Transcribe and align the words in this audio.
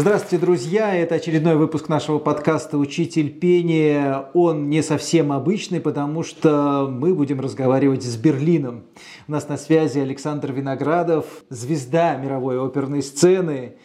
Здравствуйте, 0.00 0.38
друзья! 0.38 0.96
Это 0.96 1.16
очередной 1.16 1.56
выпуск 1.56 1.90
нашего 1.90 2.18
подкаста 2.18 2.78
«Учитель 2.78 3.28
пения». 3.28 4.30
Он 4.32 4.70
не 4.70 4.82
совсем 4.82 5.30
обычный, 5.30 5.78
потому 5.78 6.22
что 6.22 6.88
мы 6.90 7.14
будем 7.14 7.38
разговаривать 7.38 8.02
с 8.02 8.16
Берлином. 8.16 8.84
У 9.28 9.32
нас 9.32 9.46
на 9.50 9.58
связи 9.58 9.98
Александр 9.98 10.52
Виноградов, 10.52 11.26
звезда 11.50 12.16
мировой 12.16 12.58
оперной 12.58 13.02
сцены– 13.02 13.74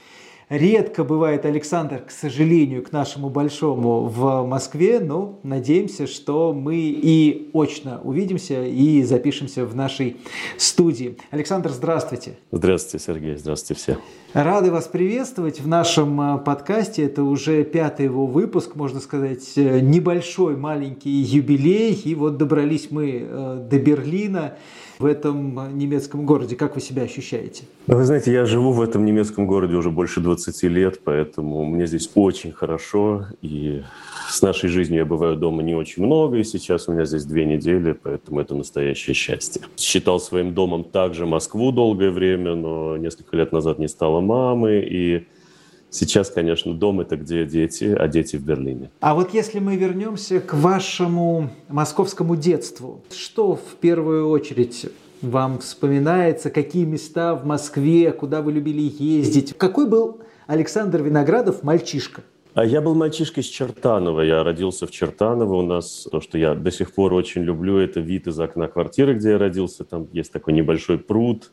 Редко 0.49 1.03
бывает 1.03 1.43
Александр, 1.45 2.03
к 2.05 2.11
сожалению, 2.11 2.83
к 2.83 2.91
нашему 2.91 3.31
большому 3.31 4.01
в 4.05 4.45
Москве, 4.45 4.99
но 4.99 5.39
надеемся, 5.41 6.05
что 6.05 6.53
мы 6.53 6.77
и 6.77 7.49
очно 7.53 7.99
увидимся 8.03 8.63
и 8.63 9.01
запишемся 9.01 9.65
в 9.65 9.75
нашей 9.75 10.17
студии. 10.57 11.17
Александр, 11.31 11.71
здравствуйте. 11.71 12.37
Здравствуйте, 12.51 13.03
Сергей, 13.03 13.37
здравствуйте 13.37 13.81
все. 13.81 13.97
Рады 14.33 14.69
вас 14.69 14.87
приветствовать 14.87 15.61
в 15.61 15.67
нашем 15.67 16.21
а, 16.21 16.37
подкасте. 16.37 17.05
Это 17.05 17.23
уже 17.23 17.63
пятый 17.63 18.03
его 18.03 18.27
выпуск, 18.27 18.75
можно 18.75 18.99
сказать, 18.99 19.53
э, 19.55 19.79
небольшой 19.79 20.57
маленький 20.57 21.09
юбилей. 21.09 21.93
И 21.93 22.13
вот 22.13 22.37
добрались 22.37 22.91
мы 22.91 23.21
э, 23.23 23.67
до 23.67 23.79
Берлина 23.79 24.57
в 24.99 25.05
этом 25.05 25.77
немецком 25.77 26.25
городе. 26.25 26.55
Как 26.55 26.75
вы 26.75 26.81
себя 26.81 27.03
ощущаете? 27.03 27.63
Вы 27.87 28.03
знаете, 28.03 28.31
я 28.31 28.45
живу 28.45 28.71
в 28.71 28.81
этом 28.81 29.05
немецком 29.05 29.47
городе 29.47 29.75
уже 29.75 29.89
больше 29.89 30.21
20 30.21 30.63
лет, 30.63 31.01
поэтому 31.03 31.65
мне 31.65 31.85
здесь 31.87 32.09
очень 32.15 32.51
хорошо. 32.51 33.27
И 33.41 33.83
с 34.29 34.41
нашей 34.41 34.69
жизнью 34.69 34.99
я 34.99 35.05
бываю 35.05 35.35
дома 35.35 35.63
не 35.63 35.75
очень 35.75 36.03
много, 36.03 36.37
и 36.37 36.43
сейчас 36.43 36.87
у 36.87 36.93
меня 36.93 37.05
здесь 37.05 37.25
две 37.25 37.45
недели, 37.45 37.91
поэтому 37.93 38.39
это 38.39 38.55
настоящее 38.55 39.13
счастье. 39.13 39.61
Считал 39.77 40.19
своим 40.19 40.53
домом 40.53 40.83
также 40.83 41.25
Москву 41.25 41.71
долгое 41.71 42.11
время, 42.11 42.55
но 42.55 42.97
несколько 42.97 43.35
лет 43.37 43.51
назад 43.51 43.79
не 43.79 43.87
стало 43.87 44.21
мамы, 44.21 44.79
и 44.79 45.27
Сейчас, 45.95 46.29
конечно, 46.29 46.73
дом 46.73 46.99
это 46.99 47.15
где 47.15 47.45
дети, 47.45 47.85
а 47.85 48.09
дети 48.09 48.35
в 48.35 48.43
Берлине. 48.43 48.91
А 48.99 49.15
вот 49.15 49.33
если 49.33 49.59
мы 49.59 49.77
вернемся 49.77 50.41
к 50.41 50.53
вашему 50.53 51.51
московскому 51.69 52.35
детству, 52.35 53.01
что 53.15 53.55
в 53.55 53.75
первую 53.79 54.27
очередь 54.27 54.87
вам 55.21 55.59
вспоминается, 55.59 56.49
какие 56.49 56.83
места 56.83 57.33
в 57.33 57.45
Москве, 57.45 58.11
куда 58.11 58.41
вы 58.41 58.51
любили 58.51 58.81
ездить? 58.81 59.57
Какой 59.57 59.87
был 59.87 60.19
Александр 60.47 61.01
Виноградов 61.01 61.63
мальчишка? 61.63 62.23
А 62.55 62.65
я 62.65 62.81
был 62.81 62.93
мальчишкой 62.93 63.43
из 63.43 63.47
Чертанова. 63.47 64.19
Я 64.19 64.43
родился 64.43 64.87
в 64.87 64.91
Чертаново. 64.91 65.55
У 65.55 65.65
нас 65.65 66.09
то, 66.11 66.19
что 66.19 66.37
я 66.37 66.55
до 66.55 66.71
сих 66.71 66.93
пор 66.93 67.13
очень 67.13 67.43
люблю, 67.43 67.77
это 67.77 68.01
вид 68.01 68.27
из 68.27 68.37
окна 68.37 68.67
квартиры, 68.67 69.13
где 69.13 69.29
я 69.29 69.37
родился. 69.37 69.85
Там 69.85 70.09
есть 70.11 70.33
такой 70.33 70.53
небольшой 70.53 70.97
пруд, 70.97 71.51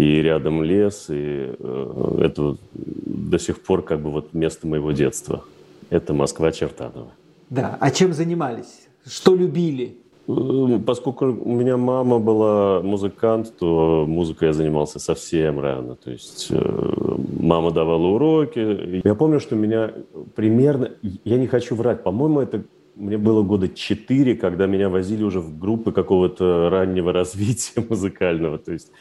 и 0.00 0.22
рядом 0.22 0.62
лес, 0.62 1.06
и 1.10 1.54
э, 1.58 2.18
это 2.22 2.56
до 2.72 3.38
сих 3.38 3.60
пор 3.60 3.82
как 3.82 4.00
бы 4.00 4.10
вот 4.10 4.32
место 4.32 4.66
моего 4.66 4.92
детства. 4.92 5.44
Это 5.90 6.14
Москва 6.14 6.52
Чертанова. 6.52 7.10
Да, 7.50 7.76
а 7.80 7.90
чем 7.90 8.14
занимались? 8.14 8.88
Что 9.04 9.36
любили? 9.36 9.98
Э, 10.26 10.78
поскольку 10.86 11.26
у 11.26 11.52
меня 11.52 11.76
мама 11.76 12.18
была 12.18 12.80
музыкант, 12.80 13.52
то 13.58 14.06
музыкой 14.08 14.48
я 14.48 14.54
занимался 14.54 14.98
совсем 14.98 15.60
рано. 15.60 15.96
То 15.96 16.10
есть 16.10 16.46
э, 16.50 17.16
мама 17.38 17.70
давала 17.70 18.06
уроки. 18.06 19.02
Я 19.04 19.14
помню, 19.14 19.38
что 19.38 19.54
меня 19.54 19.92
примерно, 20.34 20.92
я 21.24 21.36
не 21.36 21.46
хочу 21.46 21.74
врать, 21.74 22.02
по-моему, 22.02 22.40
это 22.40 22.62
мне 22.96 23.18
было 23.18 23.42
года 23.42 23.68
четыре, 23.68 24.34
когда 24.34 24.66
меня 24.66 24.88
возили 24.88 25.22
уже 25.24 25.40
в 25.40 25.58
группы 25.58 25.92
какого-то 25.92 26.70
раннего 26.70 27.12
развития 27.20 27.84
музыкального. 27.86 28.56
То 28.56 28.72
есть 28.72 28.92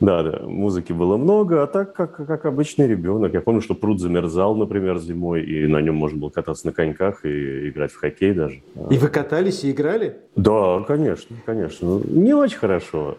да, 0.00 0.22
да, 0.22 0.46
музыки 0.46 0.92
было 0.92 1.16
много, 1.16 1.62
а 1.62 1.66
так, 1.66 1.94
как, 1.94 2.16
как 2.16 2.44
обычный 2.46 2.86
ребенок. 2.86 3.34
Я 3.34 3.40
помню, 3.40 3.60
что 3.60 3.74
пруд 3.74 4.00
замерзал, 4.00 4.54
например, 4.54 4.98
зимой, 4.98 5.42
и 5.42 5.66
на 5.66 5.80
нем 5.80 5.96
можно 5.96 6.18
было 6.18 6.30
кататься 6.30 6.66
на 6.66 6.72
коньках 6.72 7.24
и 7.24 7.68
играть 7.68 7.92
в 7.92 7.96
хоккей 7.96 8.32
даже. 8.32 8.62
И 8.90 8.98
вы 8.98 9.08
катались 9.08 9.64
и 9.64 9.70
играли? 9.70 10.16
Да, 10.36 10.80
конечно, 10.86 11.36
конечно. 11.44 12.00
Не 12.06 12.34
очень 12.34 12.58
хорошо, 12.58 13.16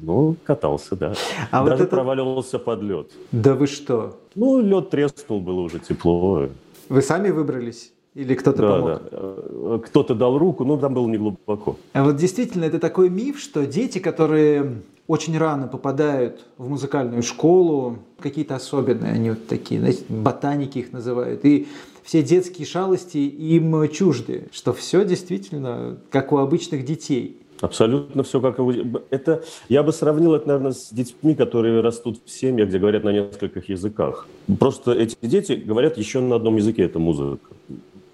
ну, 0.00 0.36
катался, 0.44 0.96
да. 0.96 1.14
А 1.50 1.64
Даже 1.64 1.76
вот 1.76 1.80
это... 1.86 1.96
проваливался 1.96 2.58
под 2.58 2.82
лед. 2.82 3.10
Да 3.32 3.54
вы 3.54 3.66
что? 3.66 4.18
Ну, 4.34 4.60
лед 4.60 4.90
треснул, 4.90 5.40
было 5.40 5.60
уже 5.60 5.78
тепло. 5.78 6.48
Вы 6.88 7.02
сами 7.02 7.30
выбрались? 7.30 7.92
Или 8.18 8.34
кто-то 8.34 8.62
да, 8.62 8.68
помог? 8.68 9.00
Да. 9.12 9.78
Кто-то 9.78 10.14
дал 10.16 10.38
руку, 10.38 10.64
но 10.64 10.76
там 10.76 10.92
было 10.92 11.06
не 11.06 11.18
глубоко. 11.18 11.76
А 11.92 12.02
вот 12.02 12.16
действительно, 12.16 12.64
это 12.64 12.80
такой 12.80 13.10
миф, 13.10 13.38
что 13.38 13.64
дети, 13.64 14.00
которые 14.00 14.82
очень 15.06 15.38
рано 15.38 15.68
попадают 15.68 16.44
в 16.58 16.68
музыкальную 16.68 17.22
школу, 17.22 17.98
какие-то 18.18 18.56
особенные, 18.56 19.12
они 19.12 19.30
вот 19.30 19.46
такие, 19.46 19.78
знаете, 19.78 20.02
ботаники 20.08 20.78
их 20.78 20.92
называют, 20.92 21.44
и 21.44 21.68
все 22.02 22.24
детские 22.24 22.66
шалости 22.66 23.18
им 23.18 23.88
чужды, 23.88 24.48
что 24.50 24.72
все 24.72 25.04
действительно 25.04 25.98
как 26.10 26.32
у 26.32 26.38
обычных 26.38 26.84
детей. 26.84 27.40
Абсолютно 27.60 28.24
все 28.24 28.40
как 28.40 28.58
у... 28.58 28.72
Это, 29.10 29.44
я 29.68 29.84
бы 29.84 29.92
сравнил 29.92 30.34
это, 30.34 30.48
наверное, 30.48 30.72
с 30.72 30.90
детьми, 30.90 31.36
которые 31.36 31.82
растут 31.82 32.20
в 32.24 32.30
семьях, 32.30 32.68
где 32.68 32.80
говорят 32.80 33.04
на 33.04 33.12
нескольких 33.12 33.68
языках. 33.68 34.26
Просто 34.58 34.90
эти 34.90 35.16
дети 35.22 35.52
говорят 35.52 35.98
еще 35.98 36.20
на 36.20 36.34
одном 36.34 36.56
языке, 36.56 36.82
это 36.82 36.98
музыка. 36.98 37.48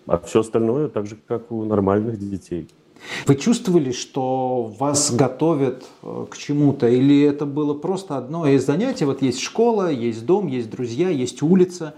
А 0.07 0.19
все 0.19 0.41
остальное 0.41 0.89
так 0.89 1.07
же, 1.07 1.17
как 1.27 1.51
у 1.51 1.65
нормальных 1.65 2.19
детей. 2.19 2.69
Вы 3.27 3.37
чувствовали, 3.37 3.93
что 3.93 4.73
вас 4.79 5.15
готовят 5.15 5.85
э, 6.03 6.27
к 6.31 6.37
чему-то? 6.37 6.89
Или 6.89 7.23
это 7.23 7.45
было 7.47 7.75
просто 7.75 8.17
одно 8.17 8.47
из 8.47 8.65
занятий? 8.65 9.05
Вот 9.05 9.23
есть 9.23 9.41
школа, 9.41 9.91
есть 9.91 10.25
дом, 10.25 10.47
есть 10.47 10.71
друзья, 10.71 11.11
есть 11.11 11.43
улица, 11.43 11.95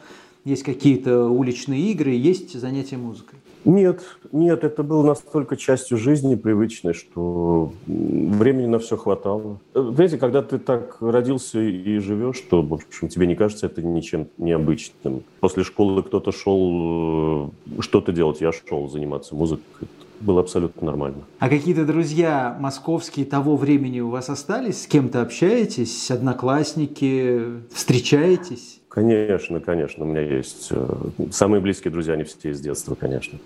есть 0.46 0.62
какие-то 0.62 1.26
уличные 1.26 1.90
игры, 1.90 2.12
есть 2.12 2.58
занятия 2.58 2.96
музыкой? 2.96 3.40
Нет, 3.64 4.02
нет, 4.30 4.62
это 4.62 4.84
было 4.84 5.04
настолько 5.04 5.56
частью 5.56 5.98
жизни 5.98 6.36
привычной, 6.36 6.94
что 6.94 7.72
времени 7.86 8.66
на 8.66 8.78
все 8.78 8.96
хватало. 8.96 9.58
Э, 9.74 9.90
знаете, 9.92 10.18
когда 10.18 10.40
ты 10.42 10.58
так 10.58 10.98
родился 11.00 11.60
и 11.60 11.98
живешь, 11.98 12.40
то, 12.48 12.62
в 12.62 12.74
общем, 12.74 13.08
тебе 13.08 13.26
не 13.26 13.34
кажется 13.34 13.66
это 13.66 13.82
ничем 13.82 14.28
необычным. 14.38 15.24
После 15.40 15.64
школы 15.64 16.04
кто-то 16.04 16.30
шел 16.30 17.50
э, 17.78 17.82
что-то 17.82 18.12
делать, 18.12 18.40
я 18.40 18.52
шел 18.52 18.88
заниматься 18.88 19.34
музыкой 19.34 19.88
было 20.18 20.40
абсолютно 20.40 20.86
нормально. 20.86 21.24
А 21.38 21.50
какие-то 21.50 21.84
друзья 21.84 22.56
московские 22.58 23.26
того 23.26 23.54
времени 23.54 24.00
у 24.00 24.08
вас 24.08 24.30
остались? 24.30 24.84
С 24.84 24.86
кем-то 24.86 25.20
общаетесь? 25.20 26.10
Одноклассники? 26.10 27.60
Встречаетесь? 27.70 28.80
Конечно, 28.96 29.60
конечно, 29.60 30.06
у 30.06 30.08
меня 30.08 30.22
есть 30.22 30.68
э, 30.70 30.86
самые 31.30 31.60
близкие 31.60 31.92
друзья, 31.92 32.14
они 32.14 32.24
все 32.24 32.48
из 32.48 32.62
детства, 32.62 32.94
конечно. 32.94 33.38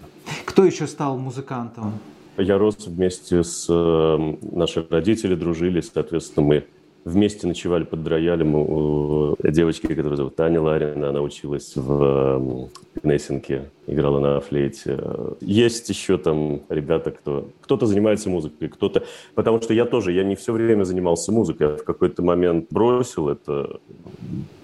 Кто 0.44 0.65
еще 0.65 0.87
стал 0.87 1.19
музыкантом? 1.19 1.94
Я 2.37 2.56
рос 2.56 2.87
вместе 2.87 3.43
с... 3.43 3.66
Э, 3.69 4.37
наши 4.53 4.87
родители 4.88 5.34
дружили, 5.34 5.81
соответственно, 5.81 6.47
мы 6.47 6.66
вместе 7.05 7.47
ночевали 7.47 7.84
под 7.84 8.06
роялем 8.06 8.55
у 8.55 9.37
девочки, 9.43 9.87
которая 9.87 10.16
зовут 10.16 10.37
Таня 10.37 10.61
Ларина. 10.61 11.11
Она 11.11 11.22
училась 11.22 11.72
в 11.75 12.71
Гнессинке, 13.03 13.71
играла 13.87 14.21
на 14.21 14.41
флейте. 14.41 14.99
Есть 15.41 15.88
еще 15.88 16.19
там 16.19 16.62
ребята, 16.69 17.11
кто... 17.11 17.49
Кто-то 17.62 17.87
занимается 17.87 18.31
музыкой, 18.31 18.69
кто-то... 18.69 19.05
Потому 19.34 19.61
что 19.61 19.75
я 19.75 19.84
тоже, 19.84 20.12
я 20.12 20.25
не 20.25 20.37
все 20.37 20.53
время 20.53 20.84
занимался 20.84 21.33
музыкой. 21.33 21.69
Я 21.69 21.77
в 21.77 21.84
какой-то 21.84 22.22
момент 22.22 22.66
бросил 22.71 23.28
это. 23.28 23.81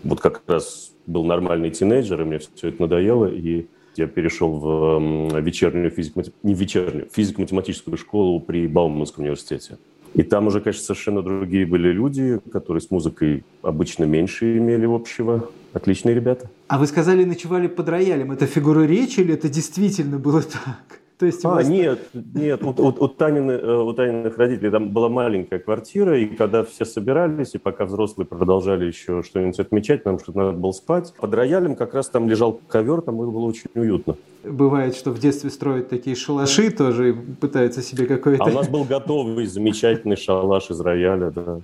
Вот 0.05 0.21
как 0.21 0.43
раз 0.47 0.93
был 1.07 1.25
нормальный 1.25 1.71
тинейджер, 1.71 2.21
и 2.23 2.25
мне 2.25 2.39
все 2.39 2.69
это 2.69 2.83
надоело, 2.83 3.27
и 3.27 3.67
я 3.97 4.07
перешел 4.07 4.53
в 4.59 5.41
вечернюю 5.41 5.91
физико 5.91 6.23
не 6.43 6.55
вечернюю, 6.55 7.09
физико-математическую 7.11 7.97
школу 7.97 8.41
при 8.41 8.67
Бауманском 8.67 9.25
университете. 9.25 9.79
И 10.17 10.23
там 10.23 10.47
уже, 10.47 10.61
конечно, 10.63 10.83
совершенно 10.83 11.21
другие 11.23 11.67
были 11.67 11.93
люди, 11.93 12.41
которые 12.51 12.81
с 12.81 12.91
музыкой 12.91 13.45
обычно 13.61 14.05
меньше 14.05 14.57
имели 14.57 14.87
общего. 14.87 15.51
Отличные 15.75 16.15
ребята. 16.15 16.51
А 16.69 16.79
вы 16.79 16.87
сказали, 16.87 17.23
ночевали 17.25 17.67
под 17.67 17.91
роялем. 17.91 18.33
Это 18.33 18.47
фигура 18.47 18.87
речи 18.87 19.21
или 19.21 19.35
это 19.35 19.51
действительно 19.51 20.19
было 20.19 20.41
так? 20.41 21.01
То 21.19 21.25
есть 21.25 21.43
а, 21.47 21.49
вас... 21.49 21.69
нет, 21.69 21.99
нет, 22.13 22.63
у, 22.63 22.69
у, 22.69 22.89
у, 22.89 23.09
Танины, 23.09 23.53
э, 23.53 23.77
у 23.79 23.93
Таниных 23.95 24.37
родителей 24.37 24.71
там 24.71 24.91
была 24.91 25.09
маленькая 25.09 25.59
квартира, 25.59 26.19
и 26.19 26.27
когда 26.27 26.63
все 26.63 26.85
собирались, 26.85 27.55
и 27.55 27.59
пока 27.59 27.87
взрослые 27.87 28.27
продолжали 28.27 28.85
еще 28.85 29.23
что-нибудь 29.23 29.59
отмечать, 29.59 30.05
нам 30.05 30.19
что-то 30.19 30.39
надо 30.39 30.53
было 30.53 30.73
спать, 30.73 31.15
под 31.19 31.33
роялем 31.33 31.75
как 31.75 31.95
раз 31.95 32.11
там 32.11 32.29
лежал 32.29 32.61
ковер, 32.69 33.01
там 33.01 33.17
было 33.17 33.47
очень 33.47 33.71
уютно. 33.75 34.17
Бывает, 34.45 34.95
что 34.95 35.11
в 35.11 35.19
детстве 35.19 35.49
строят 35.49 35.89
такие 35.89 36.15
шалаши 36.15 36.71
тоже 36.71 37.11
и 37.11 37.13
пытаются 37.13 37.81
себе 37.81 38.05
какой-то... 38.07 38.45
А 38.45 38.49
у 38.49 38.53
нас 38.53 38.69
был 38.69 38.85
готовый 38.85 39.47
замечательный 39.47 40.17
шалаш 40.17 40.71
из 40.71 40.81
рояля, 40.81 41.31
да. 41.31 41.61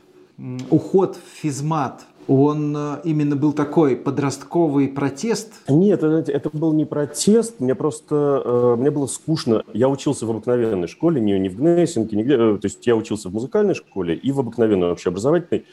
Уход 0.70 1.16
в 1.16 1.40
физмат 1.40 2.06
он 2.28 2.74
э, 2.76 3.00
именно 3.04 3.36
был 3.36 3.52
такой 3.52 3.96
подростковый 3.96 4.88
протест? 4.88 5.52
Нет, 5.68 6.02
это, 6.02 6.50
был 6.52 6.72
не 6.72 6.84
протест, 6.84 7.60
мне 7.60 7.74
просто 7.74 8.42
э, 8.44 8.76
мне 8.78 8.90
было 8.90 9.06
скучно. 9.06 9.64
Я 9.72 9.88
учился 9.88 10.26
в 10.26 10.30
обыкновенной 10.30 10.88
школе, 10.88 11.20
не, 11.20 11.48
в 11.48 11.56
Гнессинке, 11.56 12.16
нигде. 12.16 12.34
Э, 12.34 12.58
то 12.58 12.66
есть 12.66 12.86
я 12.86 12.96
учился 12.96 13.28
в 13.28 13.32
музыкальной 13.32 13.74
школе 13.74 14.14
и 14.14 14.32
в 14.32 14.40
обыкновенной 14.40 14.92
общеобразовательной. 14.92 15.64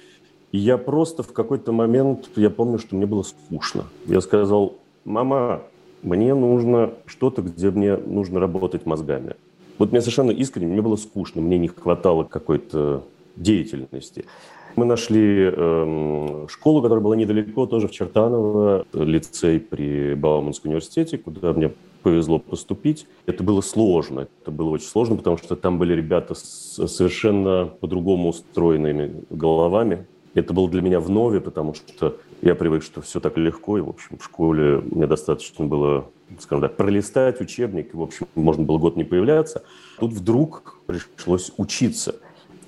И 0.51 0.57
я 0.57 0.77
просто 0.77 1.21
в 1.23 1.31
какой-то 1.31 1.71
момент, 1.71 2.29
я 2.35 2.49
помню, 2.49 2.79
что 2.79 2.95
мне 2.95 3.05
было 3.05 3.23
скучно. 3.23 3.85
Я 4.07 4.19
сказал, 4.21 4.73
мама, 5.05 5.61
мне 6.01 6.33
нужно 6.33 6.93
что-то, 7.05 7.41
где 7.41 7.69
мне 7.69 7.97
нужно 7.97 8.39
работать 8.39 8.85
мозгами. 8.85 9.35
Вот 9.77 9.91
мне 9.91 10.01
совершенно 10.01 10.31
искренне, 10.31 10.73
мне 10.73 10.81
было 10.81 10.95
скучно, 10.95 11.41
мне 11.41 11.57
не 11.57 11.67
хватало 11.67 12.23
какой-то 12.23 13.03
деятельности. 13.35 14.25
Мы 14.75 14.85
нашли 14.85 15.51
э, 15.51 16.45
школу, 16.49 16.81
которая 16.81 17.03
была 17.03 17.15
недалеко, 17.15 17.65
тоже 17.65 17.87
в 17.87 17.91
Чертаново, 17.91 18.85
лицей 18.93 19.59
при 19.59 20.13
Бауманском 20.13 20.69
университете, 20.69 21.17
куда 21.17 21.53
мне 21.53 21.71
повезло 22.01 22.39
поступить. 22.39 23.07
Это 23.25 23.43
было 23.43 23.61
сложно, 23.61 24.27
это 24.41 24.51
было 24.51 24.69
очень 24.69 24.87
сложно, 24.87 25.15
потому 25.15 25.37
что 25.37 25.55
там 25.55 25.77
были 25.77 25.93
ребята 25.93 26.33
с 26.33 26.87
совершенно 26.87 27.65
по-другому 27.65 28.29
устроенными 28.29 29.23
головами. 29.29 30.05
Это 30.33 30.53
было 30.53 30.69
для 30.69 30.81
меня 30.81 30.99
вновь, 30.99 31.43
потому 31.43 31.73
что 31.73 32.17
я 32.41 32.55
привык, 32.55 32.83
что 32.83 33.01
все 33.01 33.19
так 33.19 33.37
легко, 33.37 33.77
и, 33.77 33.81
в 33.81 33.89
общем, 33.89 34.17
в 34.17 34.23
школе 34.23 34.81
мне 34.91 35.07
достаточно 35.07 35.65
было, 35.65 36.05
скажем 36.39 36.61
так, 36.61 36.77
пролистать 36.77 37.41
учебник, 37.41 37.93
и, 37.93 37.97
в 37.97 38.01
общем, 38.01 38.27
можно 38.35 38.63
было 38.63 38.77
год 38.77 38.95
не 38.95 39.03
появляться. 39.03 39.63
Тут 39.99 40.13
вдруг 40.13 40.79
пришлось 40.85 41.51
учиться. 41.57 42.15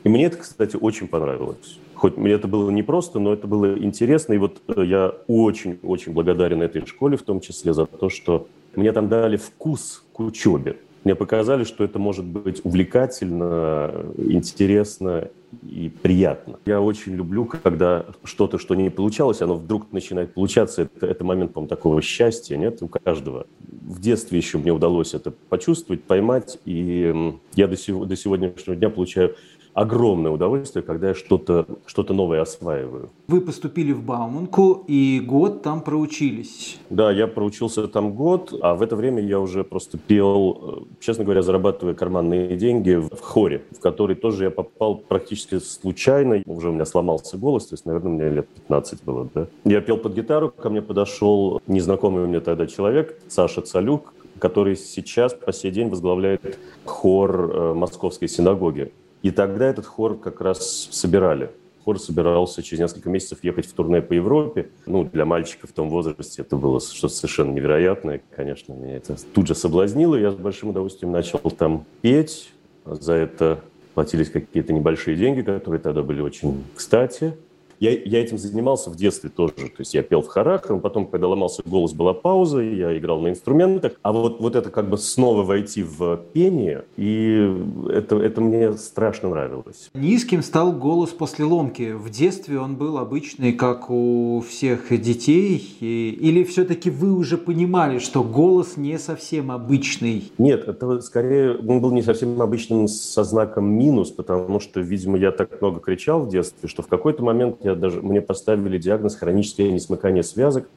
И 0.03 0.09
мне 0.09 0.25
это, 0.25 0.37
кстати, 0.37 0.75
очень 0.75 1.07
понравилось. 1.07 1.79
Хоть 2.01 2.17
мне 2.17 2.31
это 2.31 2.47
было 2.47 2.71
непросто, 2.71 3.19
но 3.19 3.31
это 3.31 3.45
было 3.45 3.77
интересно. 3.77 4.33
И 4.33 4.39
вот 4.39 4.59
э, 4.75 4.85
я 4.85 5.13
очень-очень 5.27 6.13
благодарен 6.13 6.63
этой 6.63 6.83
школе, 6.87 7.15
в 7.15 7.21
том 7.21 7.39
числе 7.41 7.75
за 7.75 7.85
то, 7.85 8.09
что 8.09 8.47
мне 8.75 8.91
там 8.91 9.07
дали 9.07 9.37
вкус 9.37 10.03
к 10.11 10.19
учебе. 10.19 10.77
Мне 11.03 11.13
показали, 11.13 11.63
что 11.63 11.83
это 11.83 11.99
может 11.99 12.25
быть 12.25 12.61
увлекательно, 12.63 13.91
интересно 14.17 15.29
и 15.61 15.91
приятно. 16.01 16.57
Я 16.65 16.81
очень 16.81 17.13
люблю, 17.13 17.45
когда 17.45 18.07
что-то, 18.23 18.57
что 18.57 18.73
не 18.73 18.89
получалось, 18.89 19.43
оно 19.43 19.53
вдруг 19.53 19.91
начинает 19.91 20.33
получаться. 20.33 20.81
Это, 20.81 21.05
это 21.05 21.23
момент, 21.23 21.53
по 21.53 21.67
такого 21.67 22.01
счастья, 22.01 22.57
нет, 22.57 22.81
у 22.81 22.87
каждого. 22.87 23.45
В 23.59 24.01
детстве 24.01 24.39
еще 24.39 24.57
мне 24.57 24.71
удалось 24.71 25.13
это 25.13 25.29
почувствовать, 25.29 26.01
поймать, 26.01 26.57
и 26.65 27.35
я 27.53 27.67
до, 27.67 27.77
сего, 27.77 28.05
до 28.05 28.15
сегодняшнего 28.15 28.75
дня 28.75 28.89
получаю 28.89 29.35
огромное 29.73 30.31
удовольствие, 30.31 30.83
когда 30.83 31.09
я 31.09 31.15
что-то 31.15 31.65
что 31.85 32.03
новое 32.11 32.41
осваиваю. 32.41 33.09
Вы 33.27 33.41
поступили 33.41 33.93
в 33.93 34.03
Бауманку 34.03 34.83
и 34.87 35.21
год 35.25 35.61
там 35.61 35.81
проучились. 35.81 36.77
Да, 36.89 37.11
я 37.11 37.27
проучился 37.27 37.87
там 37.87 38.13
год, 38.13 38.53
а 38.61 38.75
в 38.75 38.81
это 38.81 38.95
время 38.95 39.21
я 39.21 39.39
уже 39.39 39.63
просто 39.63 39.97
пел, 39.97 40.85
э, 40.89 40.95
честно 40.99 41.23
говоря, 41.23 41.41
зарабатывая 41.41 41.93
карманные 41.93 42.57
деньги 42.57 42.95
в 42.95 43.21
хоре, 43.21 43.63
в 43.71 43.79
который 43.79 44.15
тоже 44.15 44.45
я 44.45 44.51
попал 44.51 44.97
практически 44.97 45.59
случайно. 45.59 46.41
Уже 46.45 46.69
у 46.69 46.73
меня 46.73 46.85
сломался 46.85 47.37
голос, 47.37 47.67
то 47.67 47.73
есть, 47.75 47.85
наверное, 47.85 48.11
мне 48.11 48.29
лет 48.29 48.47
15 48.47 49.03
было, 49.03 49.29
да. 49.33 49.47
Я 49.63 49.81
пел 49.81 49.97
под 49.97 50.13
гитару, 50.13 50.49
ко 50.49 50.69
мне 50.69 50.81
подошел 50.81 51.61
незнакомый 51.67 52.27
мне 52.27 52.39
тогда 52.39 52.67
человек, 52.67 53.17
Саша 53.27 53.61
Цалюк, 53.61 54.13
который 54.39 54.75
сейчас 54.75 55.33
по 55.33 55.53
сей 55.53 55.71
день 55.71 55.89
возглавляет 55.89 56.57
хор 56.83 57.51
э, 57.53 57.73
Московской 57.73 58.27
синагоги. 58.27 58.91
И 59.21 59.31
тогда 59.31 59.67
этот 59.67 59.85
хор 59.85 60.17
как 60.17 60.41
раз 60.41 60.89
собирали. 60.91 61.51
Хор 61.83 61.99
собирался 61.99 62.61
через 62.61 62.79
несколько 62.79 63.09
месяцев 63.09 63.39
ехать 63.43 63.65
в 63.65 63.73
турне 63.73 64.01
по 64.01 64.13
Европе. 64.13 64.69
Ну, 64.85 65.03
для 65.03 65.25
мальчика 65.25 65.67
в 65.67 65.71
том 65.71 65.89
возрасте 65.89 66.43
это 66.43 66.55
было 66.55 66.79
что-то 66.79 67.13
совершенно 67.13 67.51
невероятное. 67.51 68.21
Конечно, 68.35 68.73
меня 68.73 68.97
это 68.97 69.15
тут 69.33 69.47
же 69.47 69.55
соблазнило. 69.55 70.15
Я 70.15 70.31
с 70.31 70.35
большим 70.35 70.69
удовольствием 70.69 71.11
начал 71.11 71.39
там 71.39 71.85
петь. 72.01 72.51
За 72.85 73.13
это 73.13 73.61
платились 73.95 74.29
какие-то 74.29 74.73
небольшие 74.73 75.17
деньги, 75.17 75.41
которые 75.41 75.81
тогда 75.81 76.03
были 76.03 76.21
очень 76.21 76.63
кстати 76.75 77.35
я, 77.81 77.91
я 77.91 78.21
этим 78.21 78.37
занимался 78.37 78.91
в 78.91 78.95
детстве 78.95 79.29
тоже. 79.29 79.53
То 79.53 79.79
есть 79.79 79.93
я 79.95 80.03
пел 80.03 80.21
в 80.21 80.27
хорах, 80.27 80.69
а 80.69 80.77
потом, 80.77 81.07
когда 81.07 81.27
ломался 81.27 81.63
голос, 81.65 81.93
была 81.93 82.13
пауза, 82.13 82.59
я 82.59 82.95
играл 82.97 83.19
на 83.19 83.29
инструментах. 83.29 83.93
А 84.03 84.13
вот, 84.13 84.39
вот 84.39 84.55
это 84.55 84.69
как 84.69 84.87
бы 84.87 84.97
снова 84.97 85.43
войти 85.43 85.81
в 85.83 86.17
пение, 86.31 86.85
и 86.95 87.51
это, 87.89 88.17
это 88.17 88.39
мне 88.39 88.73
страшно 88.73 89.29
нравилось. 89.29 89.89
Низким 89.95 90.43
стал 90.43 90.71
голос 90.71 91.09
после 91.09 91.43
ломки. 91.43 91.93
В 91.93 92.11
детстве 92.11 92.59
он 92.59 92.75
был 92.75 92.99
обычный, 92.99 93.53
как 93.53 93.89
у 93.89 94.43
всех 94.47 94.89
детей? 95.01 95.57
Или 95.79 96.43
все-таки 96.43 96.91
вы 96.91 97.13
уже 97.13 97.37
понимали, 97.37 97.97
что 97.97 98.23
голос 98.23 98.77
не 98.77 98.99
совсем 98.99 99.49
обычный? 99.49 100.31
Нет, 100.37 100.67
это 100.67 101.01
скорее 101.01 101.57
он 101.57 101.81
был 101.81 101.91
не 101.91 102.03
совсем 102.03 102.39
обычным 102.39 102.87
со 102.87 103.23
знаком 103.23 103.65
минус, 103.65 104.11
потому 104.11 104.59
что, 104.59 104.81
видимо, 104.81 105.17
я 105.17 105.31
так 105.31 105.59
много 105.61 105.79
кричал 105.79 106.25
в 106.25 106.29
детстве, 106.29 106.69
что 106.69 106.83
в 106.83 106.87
какой-то 106.87 107.23
момент 107.23 107.57
я 107.63 107.70
даже, 107.75 108.01
мне 108.01 108.21
поставили 108.21 108.77
диагноз 108.77 109.15
хроническое 109.15 109.71
несмыкание 109.71 110.23
связок 110.23 110.69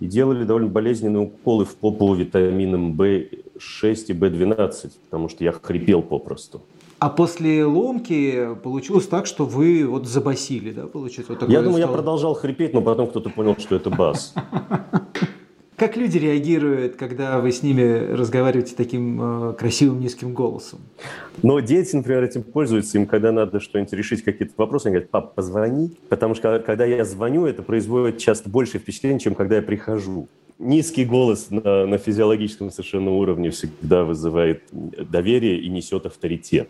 и 0.00 0.06
делали 0.06 0.44
довольно 0.44 0.68
болезненные 0.68 1.22
уколы 1.22 1.64
в 1.64 1.76
попу 1.76 2.14
витамином 2.14 3.00
В6 3.00 3.34
и 4.08 4.12
В12, 4.12 4.92
потому 5.10 5.28
что 5.28 5.44
я 5.44 5.52
хрипел 5.52 6.02
попросту. 6.02 6.62
А 6.98 7.08
после 7.08 7.64
ломки 7.64 8.54
получилось 8.62 9.06
так, 9.06 9.26
что 9.26 9.46
вы 9.46 9.86
вот 9.86 10.06
забасили, 10.06 10.70
да, 10.70 10.86
получается? 10.86 11.32
Вот 11.32 11.48
я 11.48 11.62
думаю, 11.62 11.78
стало... 11.78 11.90
я 11.90 11.96
продолжал 11.96 12.34
хрипеть, 12.34 12.74
но 12.74 12.82
потом 12.82 13.08
кто-то 13.08 13.30
понял, 13.30 13.56
что 13.58 13.76
это 13.76 13.88
бас. 13.88 14.34
Как 15.80 15.96
люди 15.96 16.18
реагируют, 16.18 16.96
когда 16.96 17.40
вы 17.40 17.52
с 17.52 17.62
ними 17.62 18.12
разговариваете 18.12 18.74
таким 18.76 19.48
э, 19.48 19.52
красивым 19.54 19.98
низким 19.98 20.34
голосом? 20.34 20.80
Но 21.42 21.58
дети, 21.60 21.96
например, 21.96 22.22
этим 22.22 22.42
пользуются. 22.42 22.98
Им, 22.98 23.06
когда 23.06 23.32
надо 23.32 23.60
что-нибудь 23.60 23.90
решить, 23.94 24.22
какие-то 24.22 24.52
вопросы, 24.58 24.88
они 24.88 24.96
говорят, 24.96 25.10
пап, 25.10 25.34
позвони. 25.34 25.96
Потому 26.10 26.34
что 26.34 26.58
когда 26.58 26.84
я 26.84 27.02
звоню, 27.06 27.46
это 27.46 27.62
производит 27.62 28.18
часто 28.18 28.50
больше 28.50 28.78
впечатление, 28.78 29.20
чем 29.20 29.34
когда 29.34 29.56
я 29.56 29.62
прихожу. 29.62 30.28
Низкий 30.58 31.06
голос 31.06 31.46
на, 31.48 31.86
на 31.86 31.96
физиологическом 31.96 32.70
совершенно 32.70 33.12
уровне 33.12 33.48
всегда 33.48 34.04
вызывает 34.04 34.64
доверие 34.72 35.62
и 35.62 35.70
несет 35.70 36.04
авторитет. 36.04 36.68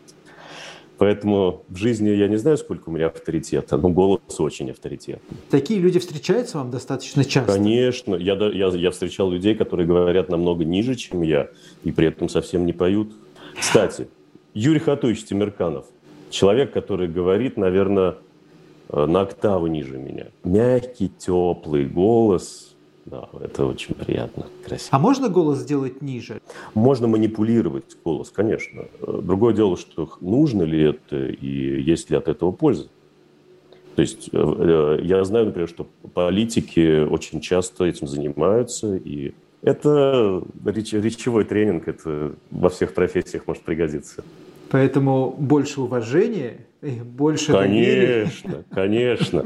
Поэтому 1.01 1.65
в 1.71 1.77
жизни 1.77 2.11
я 2.11 2.29
не 2.29 2.37
знаю, 2.37 2.59
сколько 2.59 2.91
у 2.91 2.93
меня 2.93 3.07
авторитета, 3.07 3.79
но 3.79 3.89
голос 3.89 4.21
очень 4.39 4.71
авторитетный. 4.71 5.39
Такие 5.49 5.81
люди 5.81 5.99
встречаются 5.99 6.59
вам 6.59 6.71
достаточно 6.71 7.25
часто? 7.25 7.55
Конечно. 7.55 8.15
Я, 8.17 8.35
я, 8.35 8.67
я 8.67 8.91
встречал 8.91 9.31
людей, 9.31 9.55
которые 9.55 9.87
говорят 9.87 10.29
намного 10.29 10.63
ниже, 10.67 10.97
чем 10.97 11.23
я, 11.23 11.49
и 11.85 11.91
при 11.91 12.09
этом 12.09 12.29
совсем 12.29 12.67
не 12.67 12.75
поют. 12.75 13.15
Кстати, 13.59 14.09
Юрий 14.53 14.79
Хатуевич 14.79 15.25
Тимирканов. 15.25 15.87
Человек, 16.29 16.71
который 16.71 17.09
говорит, 17.09 17.57
наверное, 17.57 18.17
э, 18.91 19.07
на 19.07 19.23
октаву 19.23 19.69
ниже 19.69 19.97
меня. 19.97 20.27
Мягкий, 20.45 21.09
теплый 21.09 21.87
голос– 21.87 22.77
да, 23.07 23.29
это 23.41 23.67
очень 23.67 23.95
приятно, 23.95 24.47
красиво. 24.65 24.89
А 24.93 24.99
можно 24.99 25.29
голос 25.29 25.59
сделать 25.61 26.03
ниже? 26.03 26.41
Можно 26.75 27.09
манипулировать 27.09 27.97
голос, 28.05 28.31
конечно. 28.31 28.85
Другое 29.01 29.55
дело, 29.55 29.77
что 29.77 30.09
нужно 30.21 30.63
ли 30.63 30.83
это 30.83 31.27
и 31.27 31.83
есть 31.83 32.11
ли 32.11 32.17
от 32.17 32.29
этого 32.29 32.53
польза. 32.53 32.89
То 33.97 34.03
есть 34.03 34.31
э, 34.33 34.99
э, 34.99 35.01
я 35.03 35.25
знаю, 35.25 35.47
например, 35.47 35.69
что 35.69 35.87
политики 36.15 37.05
очень 37.05 37.41
часто 37.41 37.85
этим 37.85 38.07
занимаются, 38.07 38.97
и 38.97 39.33
это 39.63 40.43
реч, 40.65 40.93
речевой 40.93 41.45
тренинг, 41.45 41.89
это 41.89 42.33
во 42.51 42.71
всех 42.71 42.95
профессиях 42.95 43.47
может 43.47 43.63
пригодиться. 43.63 44.25
Поэтому 44.71 45.35
больше 45.37 45.81
уважения 45.81 46.67
и 46.81 47.01
больше 47.01 47.53
Конечно, 47.53 48.51
доверия. 48.51 48.65
конечно. 48.71 49.45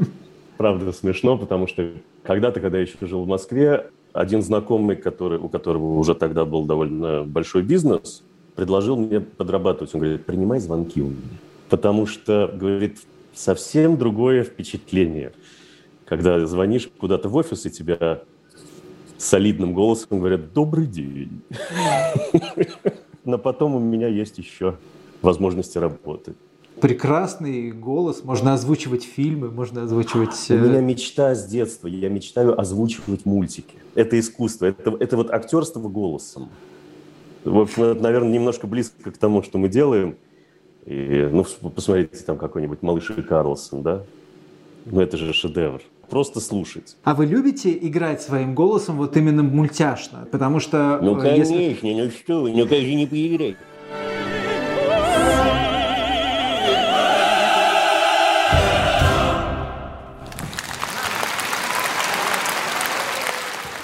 Правда 0.57 0.91
смешно, 0.93 1.37
потому 1.37 1.67
что 1.67 1.91
когда-то, 2.23 2.59
когда 2.61 2.77
я 2.77 2.83
еще 2.83 2.97
жил 3.01 3.23
в 3.23 3.27
Москве, 3.27 3.89
один 4.13 4.41
знакомый, 4.41 4.95
который, 4.95 5.37
у 5.37 5.49
которого 5.49 5.97
уже 5.97 6.15
тогда 6.15 6.45
был 6.45 6.63
довольно 6.63 7.23
большой 7.23 7.63
бизнес, 7.63 8.23
предложил 8.55 8.95
мне 8.95 9.19
подрабатывать. 9.19 9.93
Он 9.93 10.01
говорит, 10.01 10.25
принимай 10.25 10.59
звонки 10.59 11.01
у 11.01 11.07
меня. 11.07 11.37
Потому 11.69 12.05
что, 12.05 12.49
говорит, 12.53 12.99
совсем 13.33 13.97
другое 13.97 14.43
впечатление. 14.43 15.33
Когда 16.05 16.45
звонишь 16.45 16.89
куда-то 16.97 17.27
в 17.27 17.35
офис, 17.35 17.65
и 17.65 17.69
тебя 17.69 18.21
солидным 19.17 19.73
голосом 19.73 20.19
говорят 20.19 20.53
«Добрый 20.53 20.85
день». 20.85 21.41
Но 23.25 23.37
потом 23.37 23.75
у 23.75 23.79
меня 23.79 24.07
есть 24.07 24.37
еще 24.37 24.77
возможности 25.21 25.77
работать 25.77 26.37
прекрасный 26.85 27.71
голос, 27.71 28.23
можно 28.23 28.53
озвучивать 28.53 29.03
фильмы, 29.03 29.49
можно 29.49 29.83
озвучивать... 29.83 30.35
У 30.49 30.53
меня 30.53 30.77
э, 30.77 30.81
мечта 30.83 31.33
с 31.33 31.47
детства, 31.47 31.87
я 31.87 32.09
мечтаю 32.09 32.59
озвучивать 32.59 33.25
мультики. 33.25 33.73
Это 33.95 34.19
искусство, 34.19 34.67
это, 34.67 34.95
это 34.99 35.17
вот 35.17 35.31
актерство 35.31 35.79
голосом. 35.79 36.49
В 37.43 37.57
общем, 37.57 37.83
это, 37.85 38.03
наверное, 38.03 38.31
немножко 38.31 38.67
близко 38.67 39.09
к 39.09 39.17
тому, 39.17 39.41
что 39.41 39.57
мы 39.57 39.67
делаем. 39.67 40.15
И, 40.85 41.27
ну, 41.31 41.43
посмотрите, 41.71 42.23
там 42.23 42.37
какой-нибудь 42.37 42.83
«Малыш 42.83 43.09
и 43.09 43.21
Карлсон», 43.23 43.81
да? 43.81 44.03
Ну, 44.85 45.01
это 45.01 45.17
же 45.17 45.33
шедевр. 45.33 45.81
Просто 46.07 46.39
слушать. 46.39 46.97
А 47.03 47.15
вы 47.15 47.25
любите 47.25 47.75
играть 47.75 48.21
своим 48.21 48.53
голосом 48.53 48.97
вот 48.97 49.17
именно 49.17 49.41
мультяшно? 49.41 50.27
Потому 50.31 50.59
что... 50.59 50.99
Ну, 51.01 51.17
э, 51.17 51.21
конечно, 51.21 51.55
если... 51.55 51.93
ну 51.93 52.11
что 52.11 52.41
вы, 52.43 52.51
ну 52.51 52.67
как 52.67 52.77
же 52.77 52.93
не 52.93 53.07
поиграть? 53.07 53.55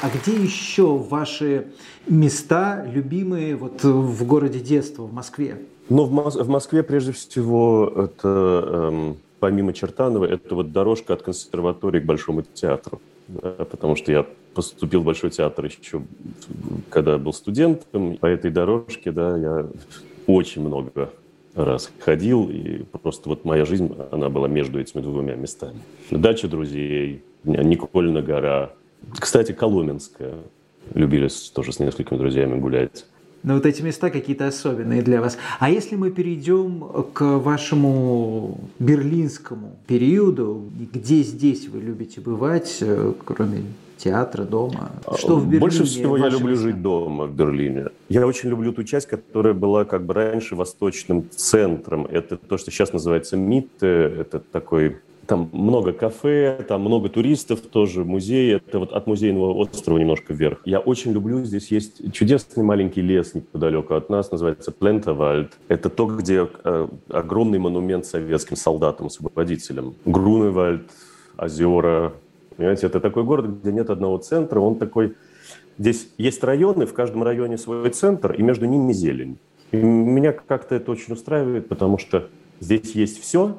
А 0.01 0.10
где 0.10 0.31
еще 0.31 0.98
ваши 0.98 1.67
места 2.08 2.84
любимые 2.91 3.55
вот 3.55 3.84
в 3.84 4.25
городе 4.25 4.60
детства, 4.60 5.03
в 5.03 5.13
Москве? 5.13 5.60
Ну, 5.89 6.05
в, 6.05 6.12
Мос- 6.12 6.41
в 6.41 6.50
Москве 6.50 6.81
прежде 6.81 7.12
всего 7.12 7.91
это, 7.96 8.89
эм, 8.91 9.17
помимо 9.39 9.74
Чертанова, 9.74 10.25
это 10.25 10.55
вот 10.55 10.72
дорожка 10.72 11.13
от 11.13 11.22
консерватории 11.22 12.00
к 12.00 12.05
Большому 12.05 12.41
театру. 12.41 13.00
Потому 13.41 13.96
что 13.96 14.12
я 14.12 14.25
поступил 14.55 15.01
в 15.01 15.05
Большой 15.05 15.29
театр 15.29 15.65
еще, 15.65 16.01
когда 16.89 17.20
был 17.20 17.31
студентом. 17.31 18.17
По 18.17 18.25
этой 18.25 18.50
дорожке, 18.50 19.12
да, 19.12 19.38
я 19.38 19.67
очень 20.25 20.63
много 20.63 21.12
раз 21.53 21.91
ходил, 22.00 22.50
и 22.50 22.84
просто 23.03 23.29
вот 23.29 23.46
моя 23.46 23.65
жизнь, 23.65 23.93
она 24.12 24.29
была 24.29 24.48
между 24.48 24.79
этими 24.79 25.01
двумя 25.01 25.36
местами. 25.36 25.79
Дача 26.10 26.48
друзей, 26.48 27.24
Никольна 27.43 28.22
гора. 28.22 28.72
Кстати, 29.17 29.51
Коломенская. 29.51 30.36
Любили 30.93 31.29
тоже 31.53 31.74
с 31.74 31.79
несколькими 31.79 32.17
друзьями 32.17 32.60
гулять. 32.60 33.05
Но 33.43 33.55
вот 33.55 33.65
эти 33.65 33.81
места 33.81 34.10
какие-то 34.10 34.48
особенные 34.48 35.01
для 35.01 35.20
вас. 35.20 35.38
А 35.60 35.70
если 35.70 35.96
мы 35.96 36.12
перейдем 36.12 36.84
к 37.13 37.39
вашему 37.39 38.60
берлинскому 38.77 39.77
периоду, 39.88 40.70
где 40.93 41.24
здесь 41.24 41.67
вы 41.67 41.79
любите 41.79 42.22
бывать, 42.22 42.77
э, 42.81 43.13
кроме 43.25 43.63
театра, 43.98 44.43
дома? 44.43 44.91
Что 45.17 45.38
в 45.38 45.46
Берлине? 45.46 45.60
Больше 45.60 45.84
всего 45.86 46.17
я 46.17 46.29
люблю 46.29 46.51
места? 46.51 46.63
жить 46.63 46.81
дома 46.81 47.25
в 47.25 47.36
Берлине. 47.36 47.88
Я 48.10 48.27
очень 48.27 48.50
люблю 48.50 48.74
ту 48.74 48.84
часть, 48.84 49.08
которая 49.08 49.53
была 49.53 49.86
как 49.86 50.05
бы 50.05 50.13
раньше 50.13 50.55
восточным 50.55 51.25
центром. 51.31 52.05
Это 52.05 52.38
то, 52.38 52.58
что 52.58 52.70
сейчас 52.70 52.93
называется 52.93 53.38
МИТ. 53.38 53.81
Это 53.81 54.39
такой 54.39 54.98
там 55.32 55.50
много 55.54 55.94
кафе, 55.94 56.62
там 56.68 56.82
много 56.82 57.08
туристов 57.08 57.62
тоже, 57.62 58.04
музеи. 58.04 58.56
Это 58.56 58.80
вот 58.80 58.92
от 58.92 59.08
музейного 59.08 59.54
острова 59.54 59.98
немножко 59.98 60.34
вверх. 60.34 60.60
Я 60.66 60.80
очень 60.80 61.14
люблю, 61.14 61.46
здесь 61.46 61.72
есть 61.72 62.12
чудесный 62.12 62.66
маленький 62.66 63.00
лес 63.00 63.34
неподалеку 63.34 63.94
от 63.94 64.10
нас, 64.10 64.30
называется 64.30 64.74
Плентавальд. 64.74 65.54
Это 65.70 65.90
то, 65.90 66.06
где 66.06 66.50
э, 66.66 66.88
огромный 67.08 67.60
монумент 67.60 68.06
советским 68.06 68.58
солдатам-освободителям. 68.58 69.96
Груневальд, 70.04 70.92
озера. 71.38 72.12
Понимаете, 72.58 72.88
это 72.88 73.00
такой 73.00 73.24
город, 73.24 73.46
где 73.62 73.72
нет 73.72 73.90
одного 73.90 74.18
центра, 74.18 74.60
он 74.60 74.76
такой... 74.76 75.16
Здесь 75.78 76.10
есть 76.18 76.44
районы, 76.44 76.86
в 76.86 76.94
каждом 76.94 77.24
районе 77.24 77.58
свой 77.58 77.90
центр, 77.92 78.34
и 78.34 78.42
между 78.42 78.66
ними 78.66 78.92
зелень. 78.92 79.38
И 79.72 79.78
меня 79.78 80.34
как-то 80.34 80.76
это 80.76 80.92
очень 80.92 81.14
устраивает, 81.14 81.70
потому 81.70 81.98
что 81.98 82.28
здесь 82.60 82.96
есть 82.96 83.22
все, 83.22 83.56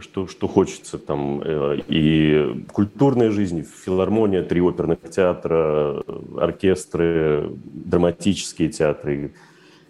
что, 0.00 0.26
что 0.26 0.48
хочется 0.48 0.98
там 0.98 1.42
э, 1.42 1.78
и 1.88 2.64
культурная 2.72 3.30
жизнь, 3.30 3.64
филармония, 3.64 4.42
три 4.42 4.60
оперных 4.60 4.98
театра, 5.10 6.02
оркестры, 6.36 7.50
драматические 7.64 8.68
театры, 8.70 9.34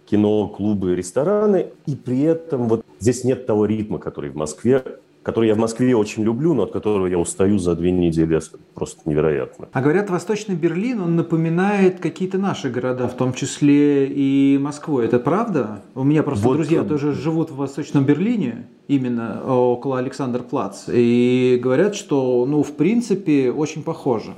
кино, 0.06 0.49
клубы, 0.49 0.94
рестораны, 0.94 1.68
и 1.87 1.97
при 1.97 2.23
этом 2.23 2.68
вот 2.68 2.85
здесь 3.00 3.25
нет 3.25 3.47
того 3.47 3.66
ритма, 3.66 3.99
который 3.99 4.30
в 4.30 4.37
Москве, 4.37 4.82
который 5.23 5.49
я 5.49 5.55
в 5.55 5.59
Москве 5.59 5.95
очень 5.95 6.25
люблю, 6.25 6.55
но 6.55 6.64
от 6.64 6.73
которого 6.73 7.07
я 7.07 7.19
устаю 7.19 7.59
за 7.59 7.75
две 7.75 7.91
недели 7.91 8.41
просто 8.75 9.00
невероятно. 9.05 9.69
А 9.73 9.81
говорят, 9.81 10.11
Восточный 10.11 10.55
Берлин, 10.55 11.00
он 11.00 11.17
напоминает 11.17 12.00
какие-то 12.00 12.38
наши 12.38 12.71
города, 12.71 13.09
в 13.09 13.17
том 13.17 13.33
числе 13.33 14.07
и 14.07 14.59
Москву. 14.61 15.00
Это 15.00 15.19
правда? 15.19 15.83
У 15.95 16.05
меня 16.05 16.23
просто 16.23 16.47
вот, 16.47 16.57
друзья 16.57 16.83
тоже 16.83 17.12
живут 17.12 17.50
в 17.50 17.57
Восточном 17.57 18.05
Берлине, 18.05 18.67
именно 18.88 19.43
около 19.45 19.99
Александр-Плац, 19.99 20.88
и 20.88 21.59
говорят, 21.62 21.95
что, 21.95 22.45
ну, 22.47 22.62
в 22.62 22.73
принципе, 22.73 23.50
очень 23.50 23.83
похоже. 23.83 24.33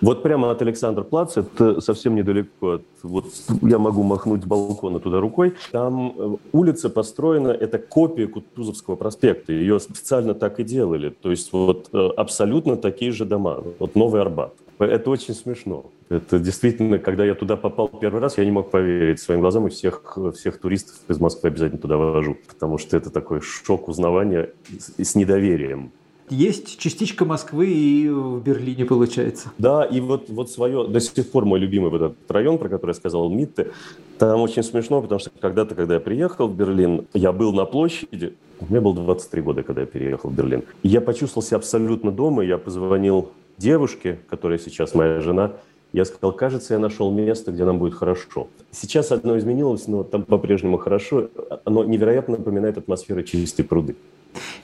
Вот 0.00 0.22
прямо 0.22 0.50
от 0.50 0.60
Александр 0.62 1.04
Плац, 1.04 1.36
это 1.36 1.80
совсем 1.80 2.14
недалеко. 2.14 2.74
От, 2.74 2.82
вот 3.02 3.26
я 3.62 3.78
могу 3.78 4.02
махнуть 4.02 4.42
с 4.42 4.46
балкона 4.46 5.00
туда 5.00 5.20
рукой. 5.20 5.54
Там 5.72 6.14
э, 6.16 6.36
улица 6.52 6.90
построена, 6.90 7.48
это 7.48 7.78
копия 7.78 8.26
Кутузовского 8.26 8.96
проспекта. 8.96 9.52
Ее 9.52 9.80
специально 9.80 10.34
так 10.34 10.60
и 10.60 10.64
делали. 10.64 11.10
То 11.10 11.30
есть 11.30 11.52
вот 11.52 11.88
э, 11.92 12.08
абсолютно 12.16 12.76
такие 12.76 13.12
же 13.12 13.24
дома. 13.24 13.62
Вот 13.78 13.94
Новый 13.94 14.20
Арбат. 14.20 14.52
Это 14.78 15.10
очень 15.10 15.34
смешно. 15.34 15.86
Это 16.10 16.38
действительно, 16.38 16.98
когда 16.98 17.24
я 17.24 17.34
туда 17.34 17.56
попал 17.56 17.88
первый 17.88 18.20
раз, 18.20 18.36
я 18.36 18.44
не 18.44 18.50
мог 18.50 18.70
поверить 18.70 19.20
своим 19.20 19.40
глазам, 19.40 19.66
и 19.66 19.70
всех, 19.70 20.16
всех 20.34 20.58
туристов 20.58 20.96
из 21.08 21.18
Москвы 21.18 21.48
обязательно 21.48 21.80
туда 21.80 21.96
вожу, 21.96 22.36
потому 22.46 22.76
что 22.76 22.96
это 22.96 23.10
такой 23.10 23.40
шок 23.40 23.88
узнавания 23.88 24.50
с, 24.78 25.02
с 25.02 25.14
недоверием. 25.14 25.92
Есть 26.28 26.78
частичка 26.78 27.24
Москвы 27.24 27.68
и 27.68 28.08
в 28.08 28.40
Берлине, 28.42 28.84
получается. 28.84 29.52
Да, 29.58 29.84
и 29.84 30.00
вот, 30.00 30.28
вот 30.28 30.50
свое, 30.50 30.86
до 30.86 31.00
сих 31.00 31.30
пор 31.30 31.44
мой 31.44 31.60
любимый 31.60 31.90
вот 31.90 32.02
этот 32.02 32.30
район, 32.30 32.58
про 32.58 32.68
который 32.68 32.90
я 32.90 32.94
сказал, 32.94 33.28
Митте, 33.28 33.70
там 34.18 34.40
очень 34.40 34.62
смешно, 34.62 35.00
потому 35.02 35.18
что 35.18 35.30
когда-то, 35.40 35.74
когда 35.74 35.94
я 35.94 36.00
приехал 36.00 36.48
в 36.48 36.56
Берлин, 36.56 37.06
я 37.14 37.32
был 37.32 37.52
на 37.52 37.64
площади, 37.64 38.34
мне 38.68 38.80
было 38.80 38.94
23 38.94 39.42
года, 39.42 39.62
когда 39.62 39.82
я 39.82 39.86
переехал 39.86 40.30
в 40.30 40.34
Берлин. 40.34 40.64
И 40.82 40.88
я 40.88 41.00
почувствовал 41.00 41.46
себя 41.46 41.58
абсолютно 41.58 42.10
дома, 42.10 42.44
я 42.44 42.58
позвонил 42.58 43.30
девушке, 43.58 44.18
которая 44.28 44.58
сейчас 44.58 44.94
моя 44.94 45.20
жена, 45.20 45.52
я 45.92 46.04
сказал, 46.04 46.32
кажется, 46.32 46.74
я 46.74 46.80
нашел 46.80 47.10
место, 47.10 47.52
где 47.52 47.64
нам 47.64 47.78
будет 47.78 47.94
хорошо. 47.94 48.48
Сейчас 48.70 49.12
одно 49.12 49.38
изменилось, 49.38 49.86
но 49.86 50.02
там 50.02 50.24
по-прежнему 50.24 50.76
хорошо. 50.76 51.30
Оно 51.64 51.84
невероятно 51.84 52.36
напоминает 52.36 52.76
атмосферу 52.76 53.22
чистой 53.22 53.62
пруды. 53.62 53.96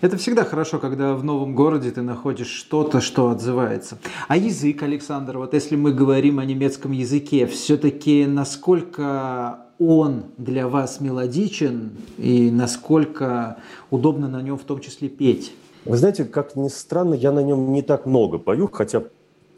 Это 0.02 0.16
всегда 0.16 0.44
хорошо, 0.44 0.80
когда 0.80 1.14
в 1.14 1.22
новом 1.22 1.54
городе 1.54 1.92
ты 1.92 2.02
находишь 2.02 2.48
что-то, 2.48 3.00
что 3.00 3.28
отзывается. 3.28 3.98
А 4.26 4.36
язык, 4.36 4.82
Александр, 4.82 5.38
вот 5.38 5.54
если 5.54 5.76
мы 5.76 5.92
говорим 5.92 6.40
о 6.40 6.44
немецком 6.44 6.90
языке, 6.90 7.46
все-таки 7.46 8.26
насколько 8.26 9.60
он 9.78 10.24
для 10.38 10.66
вас 10.66 11.00
мелодичен 11.00 11.92
и 12.18 12.50
насколько 12.50 13.58
удобно 13.90 14.26
на 14.26 14.42
нем 14.42 14.58
в 14.58 14.64
том 14.64 14.80
числе 14.80 15.08
петь? 15.08 15.54
Вы 15.84 15.96
знаете, 15.96 16.24
как 16.24 16.56
ни 16.56 16.66
странно, 16.66 17.14
я 17.14 17.30
на 17.30 17.44
нем 17.44 17.72
не 17.72 17.82
так 17.82 18.04
много 18.04 18.38
пою, 18.38 18.68
хотя 18.72 19.04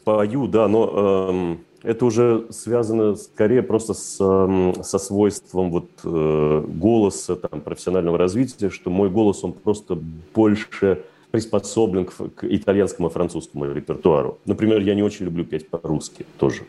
пою, 0.03 0.45
да, 0.45 0.67
но 0.67 1.29
эм, 1.31 1.59
это 1.85 2.05
уже 2.05 2.47
связано 2.49 3.15
скорее 3.15 3.61
просто 3.61 3.93
с, 3.93 4.17
эм, 4.19 4.83
со 4.83 4.97
свойством 4.97 5.71
вот, 5.71 5.89
э, 6.03 6.65
голоса, 6.67 7.35
там, 7.35 7.61
профессионального 7.61 8.17
развития, 8.17 8.69
что 8.69 8.89
мой 8.89 9.09
голос, 9.09 9.43
он 9.43 9.53
просто 9.53 9.97
больше 10.33 11.03
приспособлен 11.31 12.05
к, 12.05 12.13
к 12.13 12.43
итальянскому 12.43 13.09
и 13.09 13.11
французскому 13.11 13.71
репертуару. 13.71 14.39
Например, 14.45 14.79
я 14.81 14.95
не 14.95 15.03
очень 15.03 15.25
люблю 15.25 15.45
петь 15.45 15.69
по-русски 15.69 16.25
тоже. 16.37 16.63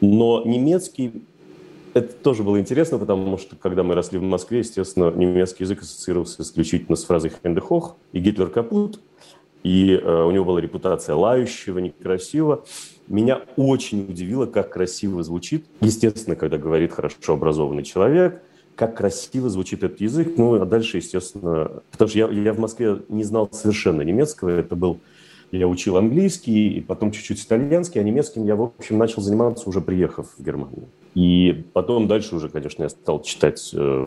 Но 0.00 0.42
немецкий 0.44 1.22
это 1.94 2.12
тоже 2.14 2.42
было 2.42 2.58
интересно, 2.58 2.98
потому 2.98 3.36
что, 3.38 3.54
когда 3.54 3.82
мы 3.82 3.94
росли 3.94 4.18
в 4.18 4.22
Москве, 4.22 4.60
естественно, 4.60 5.10
немецкий 5.10 5.64
язык 5.64 5.82
ассоциировался 5.82 6.42
исключительно 6.42 6.96
с 6.96 7.04
фразой 7.04 7.30
«Хендехох» 7.42 7.96
и 8.12 8.18
«Гитлер 8.18 8.48
капут», 8.48 9.00
и 9.62 9.92
э, 9.92 10.24
у 10.24 10.30
него 10.30 10.44
была 10.44 10.60
репутация 10.60 11.14
лающего, 11.14 11.78
некрасивого. 11.78 12.64
Меня 13.08 13.42
очень 13.56 14.02
удивило, 14.08 14.46
как 14.46 14.70
красиво 14.70 15.22
звучит, 15.22 15.66
естественно, 15.80 16.36
когда 16.36 16.58
говорит 16.58 16.92
хорошо 16.92 17.34
образованный 17.34 17.82
человек, 17.82 18.42
как 18.76 18.96
красиво 18.96 19.50
звучит 19.50 19.82
этот 19.82 20.00
язык. 20.00 20.34
Ну, 20.36 20.54
а 20.54 20.64
дальше, 20.64 20.98
естественно, 20.98 21.82
потому 21.90 22.08
что 22.08 22.18
я, 22.18 22.28
я 22.28 22.52
в 22.52 22.58
Москве 22.58 22.98
не 23.08 23.24
знал 23.24 23.48
совершенно 23.52 24.02
немецкого, 24.02 24.50
это 24.50 24.76
был 24.76 25.00
я 25.52 25.68
учил 25.68 25.98
английский, 25.98 26.70
и 26.70 26.80
потом 26.80 27.12
чуть-чуть 27.12 27.44
итальянский, 27.44 28.00
а 28.00 28.04
немецким 28.04 28.46
я, 28.46 28.56
в 28.56 28.62
общем, 28.62 28.96
начал 28.96 29.20
заниматься 29.20 29.68
уже 29.68 29.82
приехав 29.82 30.28
в 30.36 30.42
Германию. 30.42 30.88
И 31.14 31.66
потом 31.74 32.08
дальше 32.08 32.34
уже, 32.34 32.48
конечно, 32.48 32.84
я 32.84 32.88
стал 32.88 33.20
читать, 33.20 33.70
э, 33.74 34.06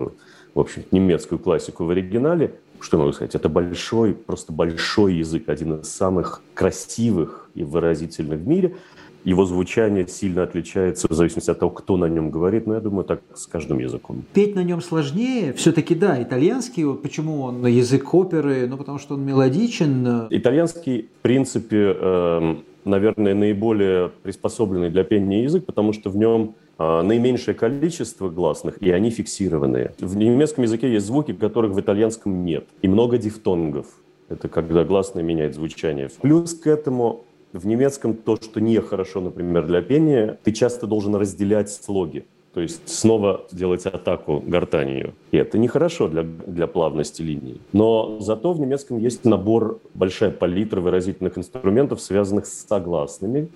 в 0.55 0.59
общем, 0.59 0.83
немецкую 0.89 1.37
классику 1.37 1.85
в 1.85 1.91
оригинале. 1.91 2.55
Что 2.85 2.99
могу 2.99 3.13
сказать? 3.13 3.33
Это 3.33 3.49
большой, 3.49 4.13
просто 4.13 4.53
большой 4.53 5.15
язык, 5.15 5.49
один 5.49 5.79
из 5.79 5.87
самых 5.87 6.43
красивых 6.53 7.49
и 7.55 7.63
выразительных 7.63 8.39
в 8.41 8.47
мире. 8.47 8.75
Его 9.23 9.43
звучание 9.45 10.07
сильно 10.07 10.43
отличается 10.43 11.07
в 11.09 11.13
зависимости 11.13 11.49
от 11.49 11.57
того, 11.57 11.71
кто 11.71 11.97
на 11.97 12.05
нем 12.05 12.29
говорит, 12.29 12.67
но 12.67 12.75
я 12.75 12.79
думаю, 12.79 13.03
так 13.03 13.21
с 13.33 13.47
каждым 13.47 13.79
языком. 13.79 14.23
Петь 14.35 14.53
на 14.53 14.63
нем 14.63 14.81
сложнее, 14.81 15.53
все-таки 15.53 15.95
да, 15.95 16.21
итальянский, 16.21 16.83
вот 16.83 17.01
почему 17.01 17.41
он 17.41 17.65
язык 17.65 18.13
оперы, 18.13 18.67
ну 18.67 18.77
потому 18.77 18.99
что 18.99 19.15
он 19.15 19.25
мелодичен. 19.25 20.27
Итальянский, 20.29 21.09
в 21.17 21.21
принципе, 21.23 21.97
э, 21.99 22.55
наверное, 22.83 23.33
наиболее 23.33 24.11
приспособленный 24.21 24.91
для 24.91 25.03
пения 25.03 25.41
язык, 25.41 25.65
потому 25.65 25.91
что 25.91 26.11
в 26.11 26.17
нем 26.17 26.53
наименьшее 26.77 27.55
количество 27.55 28.29
гласных, 28.29 28.81
и 28.81 28.91
они 28.91 29.09
фиксированные. 29.09 29.93
В 29.99 30.15
немецком 30.17 30.63
языке 30.63 30.91
есть 30.91 31.05
звуки, 31.05 31.33
которых 31.33 31.71
в 31.71 31.79
итальянском 31.79 32.43
нет, 32.45 32.65
и 32.81 32.87
много 32.87 33.17
дифтонгов. 33.17 33.85
Это 34.27 34.47
когда 34.47 34.83
гласное 34.83 35.23
меняет 35.23 35.55
звучание. 35.55 36.09
Плюс 36.21 36.53
к 36.53 36.67
этому 36.67 37.25
в 37.53 37.65
немецком 37.65 38.15
то, 38.15 38.35
что 38.35 38.59
нехорошо, 38.59 39.21
например, 39.21 39.65
для 39.65 39.81
пения, 39.81 40.39
ты 40.43 40.51
часто 40.51 40.87
должен 40.87 41.15
разделять 41.15 41.71
слоги. 41.71 42.25
То 42.53 42.61
есть 42.61 42.87
снова 42.87 43.45
делать 43.51 43.85
атаку 43.85 44.41
гортанью. 44.45 45.13
И 45.31 45.37
это 45.37 45.57
нехорошо 45.57 46.07
для, 46.07 46.23
для 46.23 46.67
плавности 46.67 47.21
линии. 47.21 47.59
Но 47.73 48.17
зато 48.21 48.53
в 48.53 48.61
немецком 48.61 48.97
есть 48.97 49.25
набор, 49.25 49.79
большая 49.93 50.31
палитра 50.31 50.79
выразительных 50.79 51.37
инструментов, 51.37 51.99
связанных 51.99 52.45
с 52.45 52.65
согласными. 52.65 53.49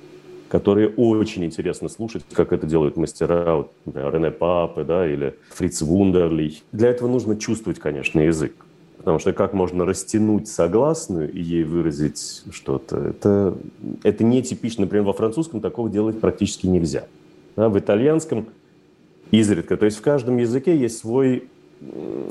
Которые 0.49 0.89
очень 0.89 1.45
интересно 1.45 1.87
слушать, 1.89 2.23
как 2.33 2.51
это 2.51 2.67
делают 2.67 2.97
мастера, 2.97 3.55
вот, 3.55 3.71
например, 3.85 4.13
Рене 4.13 4.31
Папе 4.31 4.83
да, 4.83 5.07
или 5.07 5.35
Фриц 5.51 5.81
Вундерли. 5.81 6.55
Для 6.71 6.89
этого 6.89 7.07
нужно 7.07 7.37
чувствовать, 7.37 7.79
конечно, 7.79 8.19
язык. 8.19 8.53
Потому 8.97 9.19
что 9.19 9.31
как 9.31 9.53
можно 9.53 9.85
растянуть 9.85 10.49
согласную 10.49 11.31
и 11.31 11.41
ей 11.41 11.63
выразить 11.63 12.43
что-то, 12.51 12.97
это, 12.97 13.55
это 14.03 14.23
не 14.25 14.43
типично. 14.43 14.83
Например, 14.83 15.05
во 15.05 15.13
французском 15.13 15.61
такого 15.61 15.89
делать 15.89 16.19
практически 16.19 16.67
нельзя. 16.67 17.05
Да, 17.55 17.69
в 17.69 17.79
итальянском 17.79 18.47
изредка. 19.31 19.77
То 19.77 19.85
есть 19.85 19.97
в 19.97 20.01
каждом 20.01 20.37
языке 20.37 20.77
есть 20.77 20.97
свой, 20.97 21.45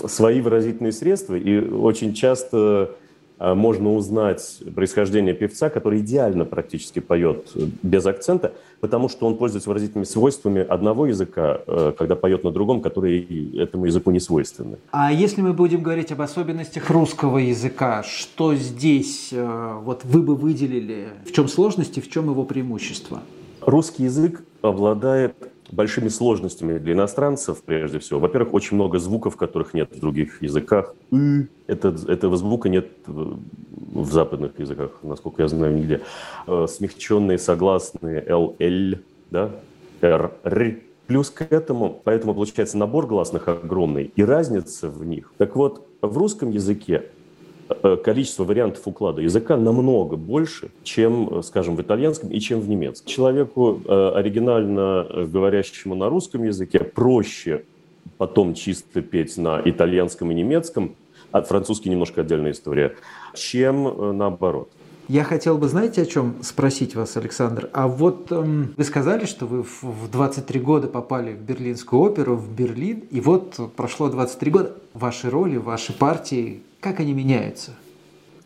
свои 0.06 0.40
выразительные 0.42 0.92
средства, 0.92 1.36
и 1.36 1.58
очень 1.58 2.12
часто 2.12 2.90
можно 3.38 3.94
узнать 3.94 4.60
происхождение 4.74 5.34
певца, 5.34 5.70
который 5.70 6.00
идеально 6.00 6.44
практически 6.44 7.00
поет 7.00 7.50
без 7.82 8.04
акцента, 8.06 8.52
потому 8.80 9.08
что 9.08 9.26
он 9.26 9.36
пользуется 9.36 9.68
выразительными 9.68 10.04
свойствами 10.04 10.60
одного 10.60 11.06
языка, 11.06 11.60
э, 11.66 11.92
когда 11.96 12.16
поет 12.16 12.44
на 12.44 12.50
другом, 12.50 12.80
которые 12.80 13.62
этому 13.62 13.86
языку 13.86 14.10
не 14.10 14.20
свойственны. 14.20 14.78
А 14.90 15.12
если 15.12 15.42
мы 15.42 15.52
будем 15.52 15.82
говорить 15.82 16.12
об 16.12 16.20
особенностях 16.20 16.90
русского 16.90 17.38
языка, 17.38 18.02
что 18.02 18.54
здесь 18.54 19.30
э, 19.32 19.78
вот 19.82 20.04
вы 20.04 20.22
бы 20.22 20.34
выделили? 20.34 21.08
В 21.24 21.32
чем 21.32 21.48
сложности, 21.48 22.00
в 22.00 22.10
чем 22.10 22.30
его 22.30 22.44
преимущество? 22.44 23.20
Русский 23.60 24.04
язык 24.04 24.42
обладает 24.62 25.34
большими 25.70 26.08
сложностями 26.08 26.78
для 26.78 26.94
иностранцев, 26.94 27.62
прежде 27.62 27.98
всего. 27.98 28.20
Во-первых, 28.20 28.54
очень 28.54 28.76
много 28.76 28.98
звуков, 28.98 29.36
которых 29.36 29.74
нет 29.74 29.90
в 29.94 30.00
других 30.00 30.42
языках. 30.42 30.94
«ы» 31.12 31.48
это, 31.66 31.94
этого 32.08 32.36
звука 32.36 32.68
нет 32.68 32.88
в 33.06 34.10
западных 34.10 34.58
языках, 34.58 34.90
насколько 35.02 35.42
я 35.42 35.48
знаю, 35.48 35.74
нигде. 35.74 36.00
Э, 36.46 36.66
смягченные 36.68 37.38
согласные 37.38 38.24
«л», 38.26 38.56
«л», 38.58 38.98
да, 39.30 39.50
«р», 40.00 40.32
«р». 40.44 40.78
Плюс 41.06 41.30
к 41.30 41.40
этому, 41.50 42.02
поэтому 42.04 42.34
получается 42.34 42.76
набор 42.76 43.06
гласных 43.06 43.48
огромный 43.48 44.12
и 44.14 44.22
разница 44.22 44.90
в 44.90 45.06
них. 45.06 45.32
Так 45.38 45.56
вот, 45.56 45.86
в 46.02 46.18
русском 46.18 46.50
языке 46.50 47.06
количество 48.04 48.44
вариантов 48.44 48.82
уклада 48.86 49.22
языка 49.22 49.56
намного 49.56 50.16
больше, 50.16 50.70
чем, 50.82 51.42
скажем, 51.42 51.76
в 51.76 51.82
итальянском 51.82 52.30
и 52.30 52.40
чем 52.40 52.60
в 52.60 52.68
немецком. 52.68 53.08
Человеку, 53.08 53.80
э, 53.84 54.12
оригинально 54.14 55.26
говорящему 55.26 55.94
на 55.94 56.08
русском 56.08 56.44
языке, 56.44 56.80
проще 56.80 57.64
потом 58.16 58.54
чисто 58.54 59.02
петь 59.02 59.36
на 59.36 59.60
итальянском 59.64 60.30
и 60.30 60.34
немецком, 60.34 60.94
а 61.30 61.42
французский 61.42 61.90
немножко 61.90 62.22
отдельная 62.22 62.52
история, 62.52 62.96
чем 63.34 63.86
э, 63.86 64.12
наоборот. 64.12 64.70
Я 65.08 65.24
хотел 65.24 65.56
бы, 65.56 65.68
знаете, 65.68 66.02
о 66.02 66.06
чем 66.06 66.36
спросить 66.42 66.94
вас, 66.94 67.16
Александр? 67.16 67.70
А 67.72 67.88
вот 67.88 68.30
эм, 68.30 68.74
вы 68.76 68.84
сказали, 68.84 69.24
что 69.24 69.46
вы 69.46 69.62
в 69.62 70.10
23 70.12 70.60
года 70.60 70.86
попали 70.86 71.32
в 71.32 71.40
Берлинскую 71.40 72.02
оперу, 72.02 72.36
в 72.36 72.54
Берлин, 72.54 73.04
и 73.10 73.18
вот 73.20 73.58
прошло 73.74 74.10
23 74.10 74.50
года. 74.50 74.76
Ваши 74.92 75.30
роли, 75.30 75.56
ваши 75.56 75.94
партии, 75.94 76.60
как 76.80 77.00
они 77.00 77.12
меняются? 77.12 77.72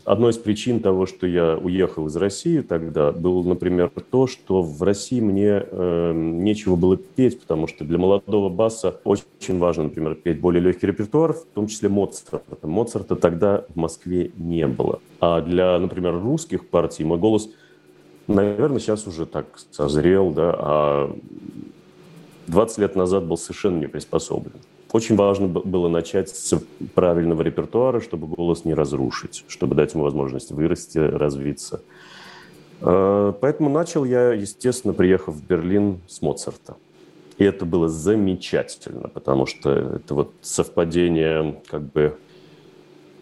Одной 0.05 0.33
из 0.33 0.39
причин 0.39 0.81
того, 0.81 1.07
что 1.07 1.29
я 1.29 1.57
уехал 1.57 2.09
из 2.09 2.17
России 2.17 2.61
тогда, 2.61 3.13
было, 3.13 3.47
например, 3.47 3.89
то, 4.11 4.27
что 4.27 4.61
в 4.61 4.83
России 4.83 5.21
мне 5.21 5.65
э, 5.65 6.13
нечего 6.13 6.75
было 6.75 6.97
петь, 6.97 7.41
потому 7.41 7.69
что 7.69 7.85
для 7.85 7.99
молодого 7.99 8.49
баса 8.49 9.01
очень 9.05 9.59
важно, 9.59 9.85
например, 9.85 10.17
петь 10.17 10.41
более 10.41 10.61
легкий 10.61 10.89
репертуар, 10.89 11.35
в 11.35 11.45
том 11.55 11.69
числе 11.69 11.89
Моцарта. 11.89 12.43
Моцарта 12.63 13.15
тогда 13.15 13.65
в 13.69 13.77
Москве 13.77 14.33
не 14.37 14.67
было. 14.67 14.99
А 15.21 15.41
для, 15.41 15.79
например, 15.79 16.21
русских 16.21 16.67
партий 16.69 17.05
мой 17.05 17.19
голос, 17.19 17.49
наверное, 18.27 18.81
сейчас 18.81 19.07
уже 19.07 19.25
так 19.25 19.47
созрел, 19.71 20.33
да, 20.33 20.55
а 20.59 21.17
20 22.49 22.79
лет 22.79 22.97
назад 22.97 23.25
был 23.25 23.37
совершенно 23.37 23.79
не 23.79 23.87
приспособлен. 23.87 24.55
Очень 24.93 25.17
важно 25.17 25.49
было 25.49 25.89
начать 25.89 26.29
с 26.29 26.55
правильного 26.95 27.41
репертуара, 27.43 28.01
чтобы 28.01 28.27
голос 28.27 28.67
не 28.67 28.75
разрушить, 28.75 29.45
чтобы 29.49 29.75
дать 29.75 29.95
ему 29.95 30.05
возможность 30.05 30.51
вырасти, 30.51 30.99
развиться. 30.99 31.81
А, 32.83 33.33
поэтому 33.33 33.71
начал 33.71 34.05
я, 34.05 34.33
естественно, 34.33 34.93
приехав 34.93 35.35
в 35.35 35.47
Берлин 35.47 36.01
с 36.09 36.21
Моцарта. 36.21 36.77
И 37.39 37.45
это 37.45 37.65
было 37.65 37.89
замечательно, 37.89 39.09
потому 39.09 39.47
что 39.47 39.71
это 39.71 40.15
вот 40.15 40.33
совпадение 40.43 41.61
как 41.71 41.83
бы 41.83 42.19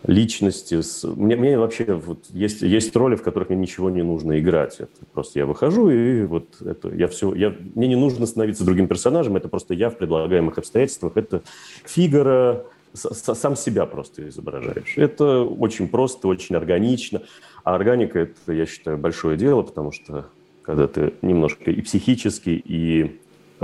личности. 0.06 0.80
С... 0.80 1.04
Мне, 1.04 1.36
мне 1.36 1.58
вообще 1.58 1.84
вот 1.94 2.24
есть, 2.30 2.62
есть 2.62 2.94
роли, 2.96 3.16
в 3.16 3.22
которых 3.22 3.50
мне 3.50 3.58
ничего 3.58 3.90
не 3.90 4.02
нужно 4.02 4.38
играть. 4.38 4.80
Это 4.80 4.90
просто 5.12 5.38
я 5.38 5.46
выхожу, 5.46 5.90
и 5.90 6.22
вот 6.24 6.60
это 6.60 6.88
я 6.94 7.08
все... 7.08 7.34
Я, 7.34 7.54
мне 7.74 7.88
не 7.88 7.96
нужно 7.96 8.26
становиться 8.26 8.64
другим 8.64 8.88
персонажем, 8.88 9.36
это 9.36 9.48
просто 9.48 9.74
я 9.74 9.90
в 9.90 9.96
предлагаемых 9.96 10.58
обстоятельствах. 10.58 11.16
Это 11.16 11.42
фигура, 11.84 12.64
сам 12.94 13.56
себя 13.56 13.86
просто 13.86 14.28
изображаешь. 14.28 14.94
Это 14.96 15.42
очень 15.42 15.88
просто, 15.88 16.28
очень 16.28 16.56
органично. 16.56 17.22
А 17.62 17.74
органика– 17.74 18.18
это, 18.20 18.52
я 18.52 18.66
считаю, 18.66 18.98
большое 18.98 19.36
дело, 19.36 19.62
потому 19.62 19.92
что 19.92 20.26
когда 20.62 20.86
ты 20.86 21.14
немножко 21.22 21.70
и 21.70 21.80
психически, 21.82 22.50
и 22.64 23.20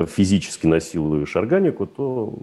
физически 0.06 0.66
насилуешь 0.66 1.34
органику, 1.36 1.86
то 1.86 2.34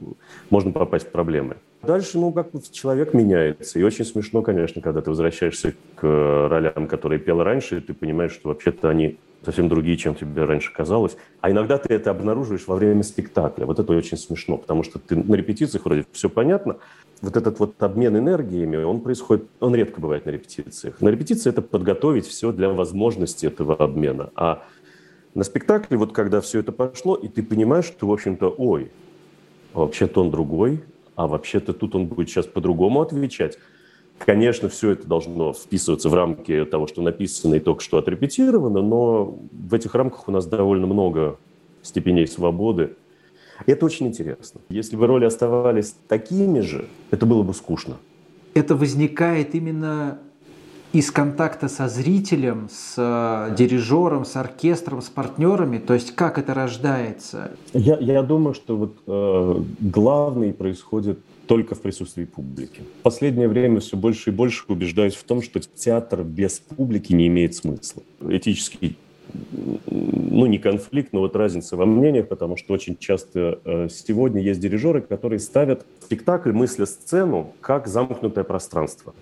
можно 0.49 0.71
попасть 0.71 1.07
в 1.07 1.11
проблемы. 1.11 1.57
Дальше, 1.83 2.17
ну, 2.17 2.31
как 2.31 2.49
человек 2.71 3.13
меняется. 3.13 3.77
И 3.77 3.83
очень 3.83 4.05
смешно, 4.05 4.41
конечно, 4.41 4.81
когда 4.81 5.01
ты 5.01 5.09
возвращаешься 5.09 5.73
к 5.95 6.47
ролям, 6.49 6.87
которые 6.87 7.19
пел 7.19 7.43
раньше, 7.43 7.77
и 7.77 7.81
ты 7.81 7.93
понимаешь, 7.93 8.31
что 8.31 8.49
вообще-то 8.49 8.89
они 8.89 9.17
совсем 9.43 9.67
другие, 9.67 9.97
чем 9.97 10.15
тебе 10.15 10.45
раньше 10.45 10.71
казалось. 10.73 11.17
А 11.41 11.51
иногда 11.51 11.77
ты 11.77 11.93
это 11.93 12.11
обнаруживаешь 12.11 12.65
во 12.67 12.77
время 12.77 13.03
спектакля. 13.03 13.65
Вот 13.65 13.79
это 13.79 13.91
очень 13.91 14.17
смешно, 14.17 14.57
потому 14.57 14.83
что 14.83 14.97
ты 14.97 15.17
на 15.17 15.35
репетициях 15.35 15.83
вроде 15.83 16.05
все 16.13 16.29
понятно. 16.29 16.77
Вот 17.21 17.35
этот 17.35 17.59
вот 17.59 17.81
обмен 17.83 18.17
энергиями, 18.17 18.77
он 18.77 19.01
происходит, 19.01 19.45
он 19.59 19.75
редко 19.75 19.99
бывает 19.99 20.25
на 20.25 20.29
репетициях. 20.29 21.01
На 21.01 21.09
репетиции 21.09 21.49
это 21.49 21.61
подготовить 21.61 22.25
все 22.25 22.53
для 22.53 22.69
возможности 22.69 23.45
этого 23.45 23.75
обмена. 23.75 24.29
А 24.35 24.63
на 25.33 25.43
спектакле, 25.43 25.97
вот 25.97 26.13
когда 26.13 26.39
все 26.39 26.59
это 26.59 26.71
пошло, 26.71 27.15
и 27.15 27.27
ты 27.27 27.43
понимаешь, 27.43 27.85
что, 27.85 28.07
в 28.07 28.13
общем-то, 28.13 28.55
ой, 28.57 28.91
вообще-то 29.73 30.21
он 30.21 30.31
другой, 30.31 30.83
а 31.15 31.27
вообще-то 31.27 31.73
тут 31.73 31.95
он 31.95 32.07
будет 32.07 32.29
сейчас 32.29 32.45
по-другому 32.45 33.01
отвечать. 33.01 33.57
Конечно, 34.17 34.69
все 34.69 34.91
это 34.91 35.07
должно 35.07 35.53
вписываться 35.53 36.09
в 36.09 36.13
рамки 36.13 36.65
того, 36.65 36.87
что 36.87 37.01
написано 37.01 37.55
и 37.55 37.59
только 37.59 37.83
что 37.83 37.97
отрепетировано, 37.97 38.81
но 38.81 39.37
в 39.51 39.73
этих 39.73 39.95
рамках 39.95 40.27
у 40.27 40.31
нас 40.31 40.45
довольно 40.45 40.87
много 40.87 41.37
степеней 41.81 42.27
свободы. 42.27 42.95
Это 43.65 43.85
очень 43.85 44.07
интересно. 44.07 44.61
Если 44.69 44.95
бы 44.95 45.07
роли 45.07 45.25
оставались 45.25 45.95
такими 46.07 46.61
же, 46.61 46.87
это 47.11 47.25
было 47.25 47.43
бы 47.43 47.53
скучно. 47.53 47.97
Это 48.53 48.75
возникает 48.75 49.55
именно 49.55 50.19
из 50.93 51.09
контакта 51.09 51.67
со 51.67 51.89
зрителем, 51.89 52.69
с 52.71 52.93
э, 52.97 53.55
дирижером, 53.55 54.25
с 54.25 54.35
оркестром, 54.35 55.01
с 55.01 55.09
партнерами? 55.09 55.79
То 55.79 55.95
есть 55.95 56.15
как 56.15 56.37
это 56.37 56.53
рождается? 56.53 57.51
Я, 57.73 57.97
я 57.97 58.21
думаю, 58.21 58.53
что 58.53 58.77
вот 58.77 58.97
э, 59.07 59.61
главный 59.79 60.53
происходит 60.53 61.19
только 61.47 61.73
в 61.73 61.81
присутствии 61.81 62.25
публики. 62.25 62.81
В 62.99 63.03
последнее 63.03 63.47
время 63.47 63.79
все 63.79 63.97
больше 63.97 64.29
и 64.29 64.33
больше 64.33 64.65
убеждаюсь 64.67 65.15
в 65.15 65.23
том, 65.23 65.41
что 65.41 65.59
театр 65.59 66.23
без 66.23 66.59
публики 66.59 67.11
не 67.11 67.27
имеет 67.27 67.55
смысла. 67.55 68.03
Этический 68.29 68.95
ну, 69.89 70.45
не 70.45 70.59
конфликт, 70.59 71.11
но 71.11 71.21
вот 71.21 71.35
разница 71.35 71.75
во 71.75 71.87
мнениях, 71.87 72.27
потому 72.27 72.55
что 72.55 72.71
очень 72.71 72.97
часто 72.97 73.59
э, 73.65 73.87
сегодня 73.89 74.43
есть 74.43 74.59
дирижеры, 74.59 75.01
которые 75.01 75.39
ставят 75.39 75.87
спектакль, 76.01 76.51
мысля 76.51 76.85
сцену, 76.85 77.53
как 77.61 77.87
замкнутое 77.87 78.43
пространство 78.43 79.15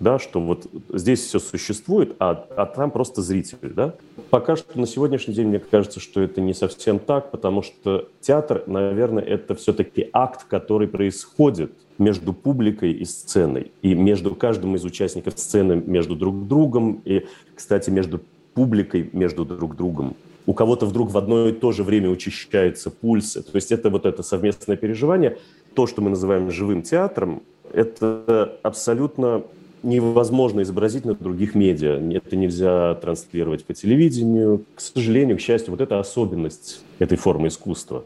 да, 0.00 0.18
что 0.18 0.40
вот 0.40 0.66
здесь 0.88 1.20
все 1.20 1.38
существует, 1.38 2.16
а, 2.18 2.46
а 2.56 2.66
там 2.66 2.90
просто 2.90 3.20
зритель, 3.22 3.58
да. 3.62 3.94
Пока 4.30 4.56
что 4.56 4.78
на 4.78 4.86
сегодняшний 4.86 5.34
день 5.34 5.48
мне 5.48 5.58
кажется, 5.58 6.00
что 6.00 6.20
это 6.20 6.40
не 6.40 6.54
совсем 6.54 6.98
так, 6.98 7.30
потому 7.30 7.62
что 7.62 8.08
театр, 8.20 8.64
наверное, 8.66 9.22
это 9.22 9.54
все-таки 9.54 10.08
акт, 10.12 10.44
который 10.44 10.88
происходит 10.88 11.72
между 11.98 12.32
публикой 12.32 12.92
и 12.92 13.04
сценой, 13.04 13.72
и 13.82 13.94
между 13.94 14.34
каждым 14.34 14.74
из 14.74 14.84
участников 14.84 15.34
сцены 15.38 15.76
между 15.76 16.16
друг 16.16 16.48
другом, 16.48 17.02
и, 17.04 17.26
кстати, 17.54 17.90
между 17.90 18.20
публикой 18.54 19.10
между 19.12 19.44
друг 19.44 19.76
другом. 19.76 20.16
У 20.46 20.54
кого-то 20.54 20.86
вдруг 20.86 21.10
в 21.10 21.18
одно 21.18 21.48
и 21.48 21.52
то 21.52 21.70
же 21.72 21.84
время 21.84 22.08
учащается 22.08 22.90
пульс. 22.90 23.34
То 23.34 23.54
есть 23.54 23.70
это 23.70 23.90
вот 23.90 24.06
это 24.06 24.22
совместное 24.22 24.76
переживание. 24.76 25.38
То, 25.74 25.86
что 25.86 26.00
мы 26.00 26.10
называем 26.10 26.50
живым 26.50 26.82
театром, 26.82 27.42
это 27.72 28.58
абсолютно 28.62 29.44
невозможно 29.82 30.62
изобразить 30.62 31.04
на 31.04 31.14
других 31.14 31.54
медиа. 31.54 32.00
Это 32.14 32.36
нельзя 32.36 32.94
транслировать 32.96 33.64
по 33.64 33.74
телевидению. 33.74 34.64
К 34.74 34.80
сожалению, 34.80 35.36
к 35.36 35.40
счастью, 35.40 35.70
вот 35.72 35.80
эта 35.80 35.98
особенность 35.98 36.82
этой 36.98 37.16
формы 37.16 37.48
искусства. 37.48 38.04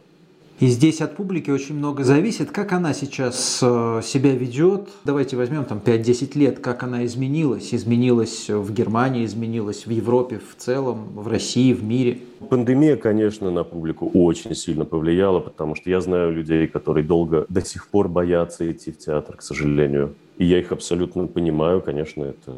И 0.60 0.68
здесь 0.68 1.00
от 1.00 1.16
публики 1.16 1.50
очень 1.50 1.74
много 1.74 2.04
зависит, 2.04 2.52
как 2.52 2.72
она 2.72 2.94
сейчас 2.94 3.58
э, 3.60 4.00
себя 4.04 4.30
ведет. 4.36 4.88
Давайте 5.04 5.36
возьмем 5.36 5.64
там 5.64 5.80
5-10 5.84 6.38
лет, 6.38 6.60
как 6.60 6.84
она 6.84 7.04
изменилась. 7.04 7.74
Изменилась 7.74 8.48
в 8.48 8.72
Германии, 8.72 9.24
изменилась 9.24 9.84
в 9.84 9.90
Европе 9.90 10.38
в 10.38 10.54
целом, 10.56 11.08
в 11.16 11.26
России, 11.26 11.72
в 11.72 11.82
мире. 11.82 12.20
Пандемия, 12.48 12.96
конечно, 12.96 13.50
на 13.50 13.64
публику 13.64 14.08
очень 14.14 14.54
сильно 14.54 14.84
повлияла, 14.84 15.40
потому 15.40 15.74
что 15.74 15.90
я 15.90 16.00
знаю 16.00 16.32
людей, 16.32 16.68
которые 16.68 17.04
долго 17.04 17.46
до 17.48 17.60
сих 17.64 17.88
пор 17.88 18.08
боятся 18.08 18.70
идти 18.70 18.92
в 18.92 18.98
театр, 18.98 19.36
к 19.36 19.42
сожалению. 19.42 20.14
И 20.38 20.44
я 20.44 20.60
их 20.60 20.70
абсолютно 20.70 21.26
понимаю, 21.26 21.80
конечно, 21.80 22.22
это 22.22 22.54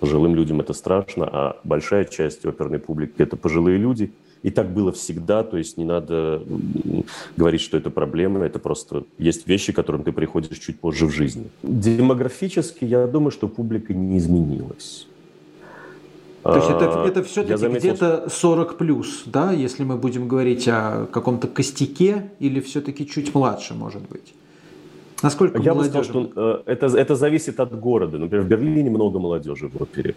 пожилым 0.00 0.34
людям 0.34 0.60
это 0.60 0.72
страшно, 0.72 1.28
а 1.30 1.60
большая 1.62 2.04
часть 2.04 2.44
оперной 2.44 2.80
публики– 2.80 3.14
это 3.18 3.36
пожилые 3.36 3.78
люди– 3.78 4.12
и 4.42 4.50
так 4.50 4.72
было 4.72 4.92
всегда, 4.92 5.42
то 5.44 5.56
есть 5.56 5.76
не 5.76 5.84
надо 5.84 6.42
говорить, 7.36 7.60
что 7.60 7.76
это 7.76 7.90
проблема, 7.90 8.44
это 8.44 8.58
просто 8.58 9.04
есть 9.18 9.46
вещи, 9.46 9.72
к 9.72 9.76
которым 9.76 10.02
ты 10.02 10.12
приходишь 10.12 10.58
чуть 10.58 10.80
позже 10.80 11.06
в 11.06 11.10
жизни. 11.10 11.48
Демографически 11.62 12.84
я 12.84 13.06
думаю, 13.06 13.30
что 13.30 13.48
публика 13.48 13.94
не 13.94 14.18
изменилась. 14.18 15.06
То 16.42 16.56
есть 16.56 16.70
это, 16.70 17.02
а, 17.02 17.06
это 17.06 17.22
все-таки 17.22 17.56
заметил... 17.56 17.90
где-то 17.90 18.28
40 18.28 18.76
плюс, 18.76 19.22
да, 19.26 19.52
если 19.52 19.84
мы 19.84 19.96
будем 19.96 20.26
говорить 20.26 20.66
о 20.66 21.06
каком-то 21.06 21.46
костяке, 21.46 22.32
или 22.40 22.58
все-таки 22.58 23.06
чуть 23.06 23.32
младше, 23.32 23.74
может 23.74 24.02
быть? 24.08 24.34
Насколько 25.22 25.62
Я 25.62 25.72
бы 25.72 25.84
сказал, 25.84 26.02
что 26.02 26.32
э, 26.34 26.72
это, 26.72 26.86
это 26.86 27.14
зависит 27.14 27.60
от 27.60 27.78
города. 27.78 28.18
Например, 28.18 28.44
в 28.44 28.48
Берлине 28.48 28.90
много 28.90 29.20
молодежи 29.20 29.68
в 29.68 29.80
опере. 29.80 30.16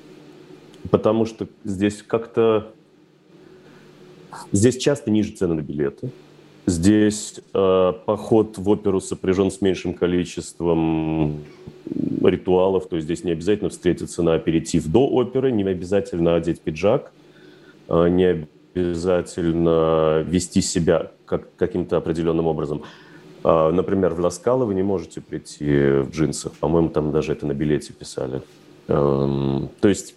Потому 0.89 1.25
что 1.27 1.47
здесь 1.63 2.01
как-то 2.01 2.73
Здесь 4.51 4.77
часто 4.77 5.11
ниже 5.11 5.31
цены 5.31 5.55
на 5.55 5.61
билеты. 5.61 6.11
Здесь 6.67 7.39
э, 7.53 7.93
поход 8.05 8.57
в 8.57 8.69
оперу 8.69 8.99
сопряжен 8.99 9.51
с 9.51 9.61
меньшим 9.61 9.93
количеством 9.93 11.43
ритуалов, 12.23 12.87
то 12.87 12.95
есть 12.95 13.05
здесь 13.05 13.23
не 13.23 13.31
обязательно 13.31 13.69
встретиться 13.69 14.23
на 14.23 14.33
аперитив 14.33 14.87
до 14.87 15.07
оперы, 15.07 15.51
не 15.51 15.63
обязательно 15.63 16.35
одеть 16.35 16.61
пиджак, 16.61 17.11
э, 17.87 18.07
не 18.09 18.47
обязательно 18.75 20.23
вести 20.27 20.61
себя 20.61 21.11
как, 21.25 21.55
каким-то 21.55 21.97
определенным 21.97 22.47
образом. 22.47 22.81
Э, 23.43 23.69
например, 23.71 24.15
в 24.15 24.19
Ласкало 24.19 24.65
вы 24.65 24.73
не 24.73 24.83
можете 24.83 25.21
прийти 25.21 25.65
в 25.65 26.09
джинсах, 26.09 26.53
по-моему, 26.53 26.89
там 26.89 27.11
даже 27.11 27.33
это 27.33 27.45
на 27.45 27.53
билете 27.53 27.93
писали. 27.93 28.41
Э, 28.87 29.67
то 29.81 29.87
есть 29.87 30.15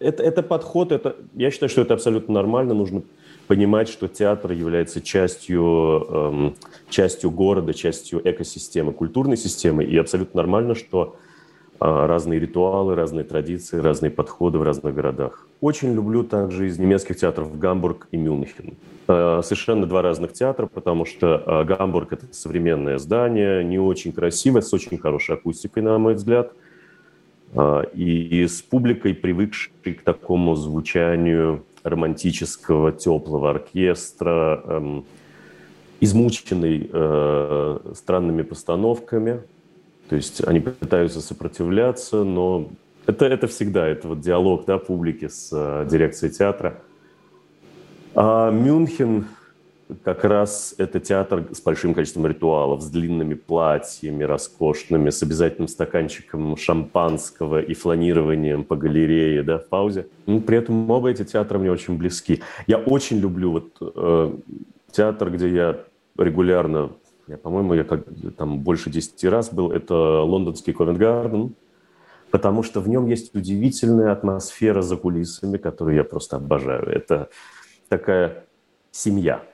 это, 0.00 0.22
это 0.22 0.42
подход, 0.42 0.90
это, 0.90 1.14
я 1.36 1.52
считаю, 1.52 1.70
что 1.70 1.82
это 1.82 1.94
абсолютно 1.94 2.34
нормально, 2.34 2.74
нужно 2.74 3.02
понимать, 3.50 3.88
что 3.88 4.06
театр 4.06 4.52
является 4.52 5.00
частью, 5.00 6.06
эм, 6.08 6.54
частью 6.88 7.32
города, 7.32 7.74
частью 7.74 8.20
экосистемы, 8.22 8.92
культурной 8.92 9.36
системы, 9.36 9.82
и 9.82 9.96
абсолютно 9.96 10.36
нормально, 10.36 10.76
что 10.76 11.16
э, 11.80 12.06
разные 12.06 12.38
ритуалы, 12.38 12.94
разные 12.94 13.24
традиции, 13.24 13.78
разные 13.78 14.12
подходы 14.12 14.58
в 14.58 14.62
разных 14.62 14.94
городах. 14.94 15.48
Очень 15.60 15.94
люблю 15.94 16.22
также 16.22 16.68
из 16.68 16.78
немецких 16.78 17.16
театров 17.16 17.58
Гамбург 17.58 18.06
и 18.12 18.16
Мюнхен. 18.16 18.74
Э, 19.08 19.40
совершенно 19.42 19.84
два 19.84 20.00
разных 20.00 20.32
театра, 20.32 20.66
потому 20.72 21.04
что 21.04 21.42
э, 21.44 21.64
Гамбург– 21.64 22.12
это 22.12 22.26
современное 22.30 22.98
здание, 22.98 23.64
не 23.64 23.80
очень 23.80 24.12
красивое, 24.12 24.62
с 24.62 24.72
очень 24.72 24.96
хорошей 24.96 25.34
акустикой, 25.34 25.82
на 25.82 25.98
мой 25.98 26.14
взгляд, 26.14 26.52
э, 27.54 27.82
и, 27.94 28.42
и 28.42 28.46
с 28.46 28.62
публикой, 28.62 29.12
привыкшей 29.12 29.72
к 29.94 30.02
такому 30.02 30.54
звучанию 30.54 31.64
романтического, 31.82 32.92
теплого 32.92 33.50
оркестра, 33.50 34.62
эм, 34.64 35.04
измученный 36.00 36.88
э, 36.92 37.78
странными 37.94 38.42
постановками. 38.42 39.42
То 40.08 40.16
есть 40.16 40.42
они 40.46 40.60
пытаются 40.60 41.20
сопротивляться, 41.20 42.24
но 42.24 42.68
это, 43.06 43.26
это 43.26 43.46
всегда, 43.46 43.86
это 43.86 44.08
вот 44.08 44.20
диалог 44.20 44.64
да, 44.66 44.78
публики 44.78 45.28
с 45.28 45.50
э, 45.52 45.86
дирекцией 45.90 46.32
театра. 46.32 46.80
А 48.14 48.50
Мюнхен 48.50 49.26
как 50.04 50.24
раз 50.24 50.74
это 50.78 51.00
театр 51.00 51.48
с 51.52 51.60
большим 51.60 51.94
количеством 51.94 52.26
ритуалов, 52.26 52.82
с 52.82 52.90
длинными 52.90 53.34
платьями 53.34 54.24
роскошными, 54.24 55.10
с 55.10 55.22
обязательным 55.22 55.68
стаканчиком 55.68 56.56
шампанского 56.56 57.60
и 57.60 57.74
фланированием 57.74 58.64
по 58.64 58.76
галерее, 58.76 59.42
да, 59.42 59.58
в 59.58 59.66
паузе. 59.66 60.06
Ну, 60.26 60.40
при 60.40 60.58
этом 60.58 60.90
оба 60.90 61.10
эти 61.10 61.24
театры 61.24 61.58
мне 61.58 61.70
очень 61.70 61.96
близки. 61.96 62.42
Я 62.66 62.78
очень 62.78 63.18
люблю 63.18 63.52
вот 63.52 63.76
э, 63.80 64.34
театр, 64.90 65.30
где 65.30 65.48
я 65.48 65.78
регулярно, 66.16 66.90
я, 67.26 67.36
по-моему, 67.36 67.74
я 67.74 67.84
как 67.84 68.04
там 68.36 68.60
больше 68.60 68.90
10 68.90 69.24
раз 69.24 69.52
был, 69.52 69.70
это 69.70 69.94
лондонский 69.94 70.72
Ковент-Гарден, 70.72 71.54
потому 72.30 72.62
что 72.62 72.80
в 72.80 72.88
нем 72.88 73.06
есть 73.06 73.34
удивительная 73.34 74.12
атмосфера 74.12 74.82
за 74.82 74.96
кулисами, 74.96 75.56
которую 75.56 75.96
я 75.96 76.04
просто 76.04 76.36
обожаю. 76.36 76.88
Это 76.88 77.28
такая 77.88 78.44
семья– 78.90 79.42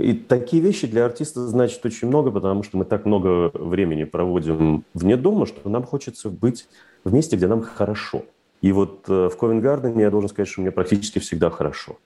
и 0.00 0.14
такие 0.14 0.62
вещи 0.62 0.86
для 0.86 1.04
артиста 1.04 1.46
значат 1.46 1.84
очень 1.84 2.08
много, 2.08 2.30
потому 2.30 2.62
что 2.62 2.78
мы 2.78 2.84
так 2.84 3.04
много 3.04 3.50
времени 3.54 4.04
проводим 4.04 4.84
вне 4.94 5.16
дома, 5.16 5.46
что 5.46 5.68
нам 5.68 5.84
хочется 5.84 6.30
быть 6.30 6.68
в 7.04 7.12
месте, 7.12 7.36
где 7.36 7.46
нам 7.46 7.62
хорошо. 7.62 8.24
И 8.62 8.72
вот 8.72 9.04
э, 9.08 9.28
в 9.32 9.36
Ковенгардене 9.36 10.02
я 10.02 10.10
должен 10.10 10.28
сказать, 10.28 10.48
что 10.48 10.60
мне 10.60 10.70
практически 10.70 11.18
всегда 11.18 11.50
хорошо. 11.50 11.98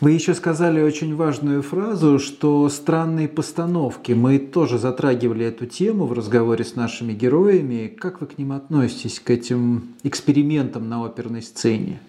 Вы 0.00 0.12
еще 0.12 0.34
сказали 0.34 0.80
очень 0.80 1.16
важную 1.16 1.62
фразу, 1.62 2.20
что 2.20 2.68
странные 2.68 3.26
постановки. 3.26 4.12
Мы 4.12 4.38
тоже 4.38 4.78
затрагивали 4.78 5.46
эту 5.46 5.66
тему 5.66 6.06
в 6.06 6.12
разговоре 6.12 6.64
с 6.64 6.76
нашими 6.76 7.12
героями. 7.12 7.88
Как 7.88 8.20
вы 8.20 8.28
к 8.28 8.38
ним 8.38 8.52
относитесь, 8.52 9.18
к 9.18 9.30
этим 9.30 9.94
экспериментам 10.04 10.88
на 10.88 11.04
оперной 11.04 11.42
сцене? 11.42 12.00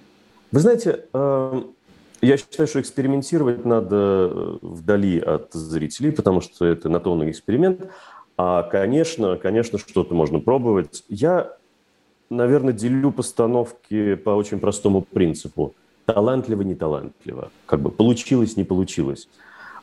Вы 0.52 0.60
знаете, 0.60 1.06
э, 1.12 1.62
я 2.22 2.38
считаю, 2.38 2.68
что 2.68 2.82
экспериментировать 2.82 3.66
надо 3.66 3.96
э, 4.32 4.58
вдали 4.62 5.20
от 5.20 5.54
зрителей, 5.54 6.12
потому 6.12 6.42
что 6.42 6.66
это 6.66 6.90
на 6.90 7.00
то 7.00 7.30
эксперимент. 7.30 7.90
А, 8.38 8.64
конечно, 8.64 9.38
конечно, 9.38 9.80
что-то 9.80 10.14
можно 10.14 10.40
пробовать. 10.40 11.04
Я, 11.08 11.56
наверное, 12.30 12.74
делю 12.74 13.12
постановки 13.12 14.16
по 14.16 14.32
очень 14.32 14.60
простому 14.60 15.02
принципу. 15.02 15.74
Талантливо, 16.06 16.64
не 16.64 16.76
талантливо. 16.76 17.52
Как 17.66 17.82
бы 17.82 17.92
получилось, 17.92 18.58
не 18.58 18.64
получилось. 18.64 19.30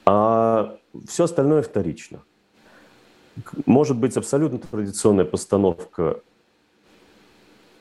А 0.05 0.77
все 1.07 1.25
остальное 1.25 1.63
вторично. 1.63 2.21
Может 3.67 3.99
быть 3.99 4.17
абсолютно 4.17 4.59
традиционная 4.59 5.25
постановка 5.25 6.21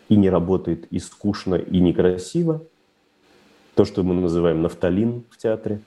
и 0.09 0.15
не 0.15 0.29
работает, 0.29 0.87
и 0.91 0.99
скучно, 0.99 1.55
и 1.55 1.79
некрасиво– 1.79 2.61
то, 3.75 3.85
что 3.85 4.03
мы 4.03 4.13
называем 4.15 4.61
нафталин 4.61 5.23
в 5.29 5.38
театре. 5.38 5.81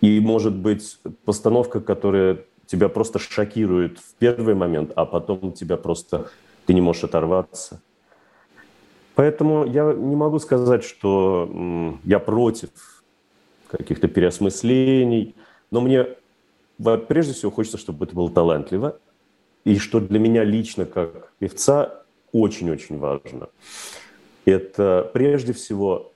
И, 0.00 0.20
может 0.20 0.54
быть, 0.54 0.98
постановка, 1.24 1.80
которая 1.80 2.38
тебя 2.66 2.88
просто 2.88 3.18
шокирует 3.18 3.98
в 3.98 4.14
первый 4.18 4.54
момент, 4.54 4.92
а 4.96 5.04
потом 5.06 5.52
тебя 5.52 5.76
просто 5.76 6.30
ты 6.66 6.74
не 6.74 6.80
можешь 6.80 7.04
оторваться. 7.04 7.80
Поэтому 9.14 9.66
я 9.66 9.92
не 9.92 10.16
могу 10.16 10.38
сказать, 10.38 10.84
что 10.84 11.98
я 12.04 12.18
против 12.18 12.70
каких-то 13.68 14.08
переосмыслений, 14.08 15.34
но 15.70 15.80
мне 15.80 16.06
прежде 17.08 17.32
всего 17.32 17.50
хочется, 17.50 17.78
чтобы 17.78 18.04
это 18.06 18.14
было 18.14 18.30
талантливо, 18.30 18.98
и 19.64 19.78
что 19.78 20.00
для 20.00 20.18
меня 20.18 20.44
лично 20.44 20.84
как 20.86 21.32
певца 21.38 22.02
очень-очень 22.32 22.98
важно. 22.98 23.48
Это 24.44 25.10
прежде 25.12 25.52
всего 25.52 26.11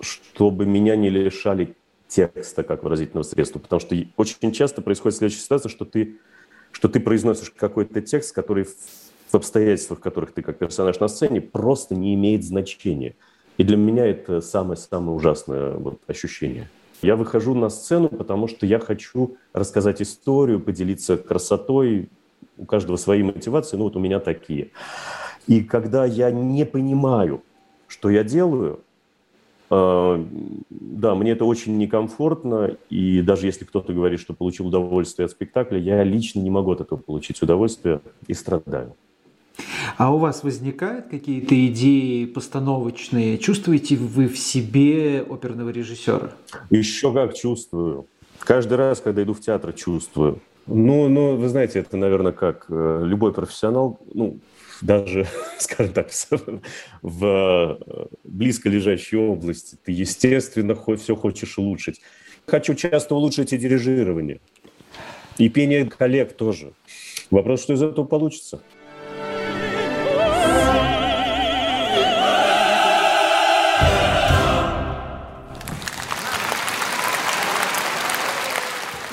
чтобы 0.00 0.66
меня 0.66 0.96
не 0.96 1.10
лишали 1.10 1.74
текста 2.08 2.62
как 2.62 2.82
выразительного 2.82 3.22
средства. 3.22 3.58
Потому 3.58 3.80
что 3.80 3.96
очень 4.16 4.52
часто 4.52 4.82
происходит 4.82 5.18
следующая 5.18 5.42
ситуация, 5.42 5.70
что 5.70 5.84
ты, 5.84 6.18
что 6.72 6.88
ты 6.88 7.00
произносишь 7.00 7.50
какой-то 7.50 8.00
текст, 8.02 8.34
который 8.34 8.64
в 8.64 9.34
обстоятельствах, 9.34 10.00
в 10.00 10.02
которых 10.02 10.32
ты 10.32 10.42
как 10.42 10.58
персонаж 10.58 10.98
на 10.98 11.08
сцене, 11.08 11.40
просто 11.40 11.94
не 11.94 12.14
имеет 12.14 12.44
значения. 12.44 13.14
И 13.58 13.64
для 13.64 13.76
меня 13.76 14.06
это 14.06 14.40
самое-самое 14.40 15.16
ужасное 15.16 15.74
вот, 15.74 16.00
ощущение. 16.06 16.68
Я 17.02 17.16
выхожу 17.16 17.54
на 17.54 17.70
сцену, 17.70 18.08
потому 18.08 18.48
что 18.48 18.66
я 18.66 18.78
хочу 18.78 19.36
рассказать 19.52 20.02
историю, 20.02 20.60
поделиться 20.60 21.16
красотой. 21.16 22.08
У 22.58 22.66
каждого 22.66 22.96
свои 22.96 23.22
мотивации, 23.22 23.76
ну 23.76 23.84
вот 23.84 23.96
у 23.96 24.00
меня 24.00 24.20
такие. 24.20 24.70
И 25.46 25.62
когда 25.62 26.04
я 26.04 26.30
не 26.30 26.66
понимаю, 26.66 27.42
что 27.86 28.10
я 28.10 28.22
делаю, 28.22 28.80
да, 29.70 31.14
мне 31.14 31.30
это 31.30 31.44
очень 31.44 31.78
некомфортно, 31.78 32.76
и 32.90 33.22
даже 33.22 33.46
если 33.46 33.64
кто-то 33.64 33.92
говорит, 33.92 34.18
что 34.18 34.34
получил 34.34 34.66
удовольствие 34.66 35.26
от 35.26 35.30
спектакля, 35.30 35.78
я 35.78 36.02
лично 36.02 36.40
не 36.40 36.50
могу 36.50 36.72
от 36.72 36.80
этого 36.80 36.98
получить 36.98 37.40
удовольствие 37.40 38.00
и 38.26 38.34
страдаю. 38.34 38.96
А 39.96 40.12
у 40.12 40.18
вас 40.18 40.42
возникают 40.42 41.06
какие-то 41.06 41.54
идеи 41.66 42.24
постановочные? 42.24 43.38
Чувствуете 43.38 43.96
вы 43.96 44.26
в 44.26 44.38
себе 44.38 45.24
оперного 45.28 45.68
режиссера? 45.70 46.32
Еще 46.70 47.12
как 47.12 47.34
чувствую. 47.34 48.06
Каждый 48.40 48.78
раз, 48.78 49.00
когда 49.00 49.22
иду 49.22 49.34
в 49.34 49.40
театр, 49.40 49.72
чувствую. 49.72 50.40
Ну, 50.66 51.08
ну, 51.08 51.36
вы 51.36 51.48
знаете, 51.48 51.80
это, 51.80 51.96
наверное, 51.96 52.32
как 52.32 52.66
э, 52.68 53.02
любой 53.04 53.32
профессионал, 53.32 53.98
ну, 54.14 54.38
даже, 54.80 55.26
скажем 55.58 55.92
так, 55.92 56.10
в 57.02 57.26
э, 57.26 58.06
близко 58.24 58.68
лежащей 58.68 59.18
области, 59.18 59.76
ты, 59.82 59.92
естественно, 59.92 60.76
все 60.96 61.16
хочешь 61.16 61.58
улучшить. 61.58 62.00
Хочу 62.46 62.74
часто 62.74 63.14
улучшить 63.14 63.52
и 63.52 63.58
дирижирование, 63.58 64.40
и 65.38 65.48
пение 65.48 65.86
коллег 65.86 66.32
тоже. 66.32 66.72
Вопрос, 67.30 67.62
что 67.62 67.74
из 67.74 67.82
этого 67.82 68.04
получится. 68.04 68.62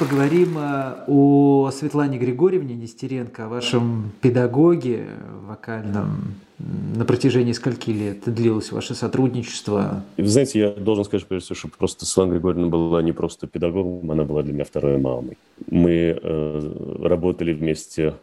Поговорим 0.08 0.58
э, 0.58 1.04
о 1.08 1.70
Светлане 1.74 2.17
Григорьевне 2.17 2.76
Нестеренко, 2.76 3.46
о 3.46 3.50
вашем 3.50 4.13
педагоге 4.22 5.06
вокальном. 5.46 6.36
На 6.96 7.04
протяжении 7.04 7.52
скольки 7.52 7.89
лет 7.89 8.20
длилось 8.26 8.72
ваше 8.72 8.96
сотрудничество? 8.96 10.06
Вы 10.15 10.28
знаете, 10.28 10.60
я 10.60 10.70
должен 10.70 11.04
сказать, 11.04 11.28
прежде 11.28 11.46
всего, 11.46 11.56
что 11.56 11.78
просто 11.78 12.06
Светлана 12.06 12.32
Григорьевна 12.32 12.67
была 12.70 13.02
не 13.02 13.12
просто 13.12 13.48
педагогом, 13.48 14.10
она 14.10 14.24
была 14.24 14.43
для 14.43 14.54
меня 14.54 14.63
второй 14.63 14.98
мамой. 14.98 15.38
Мы 15.70 16.17
э, 16.22 16.98
работали 17.04 17.52
вместе 17.52 18.13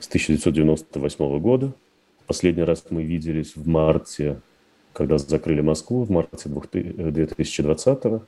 с 0.00 0.08
1998 0.08 1.38
года. 1.38 1.72
Последний 2.26 2.64
раз 2.64 2.84
мы 2.90 3.04
виделись 3.04 3.56
в 3.56 3.66
марте, 3.66 4.38
когда 4.92 5.16
закрыли 5.16 5.62
Москву, 5.62 6.04
в 6.04 6.10
марте 6.10 6.50
2020 6.50 8.04
-го. 8.04 8.20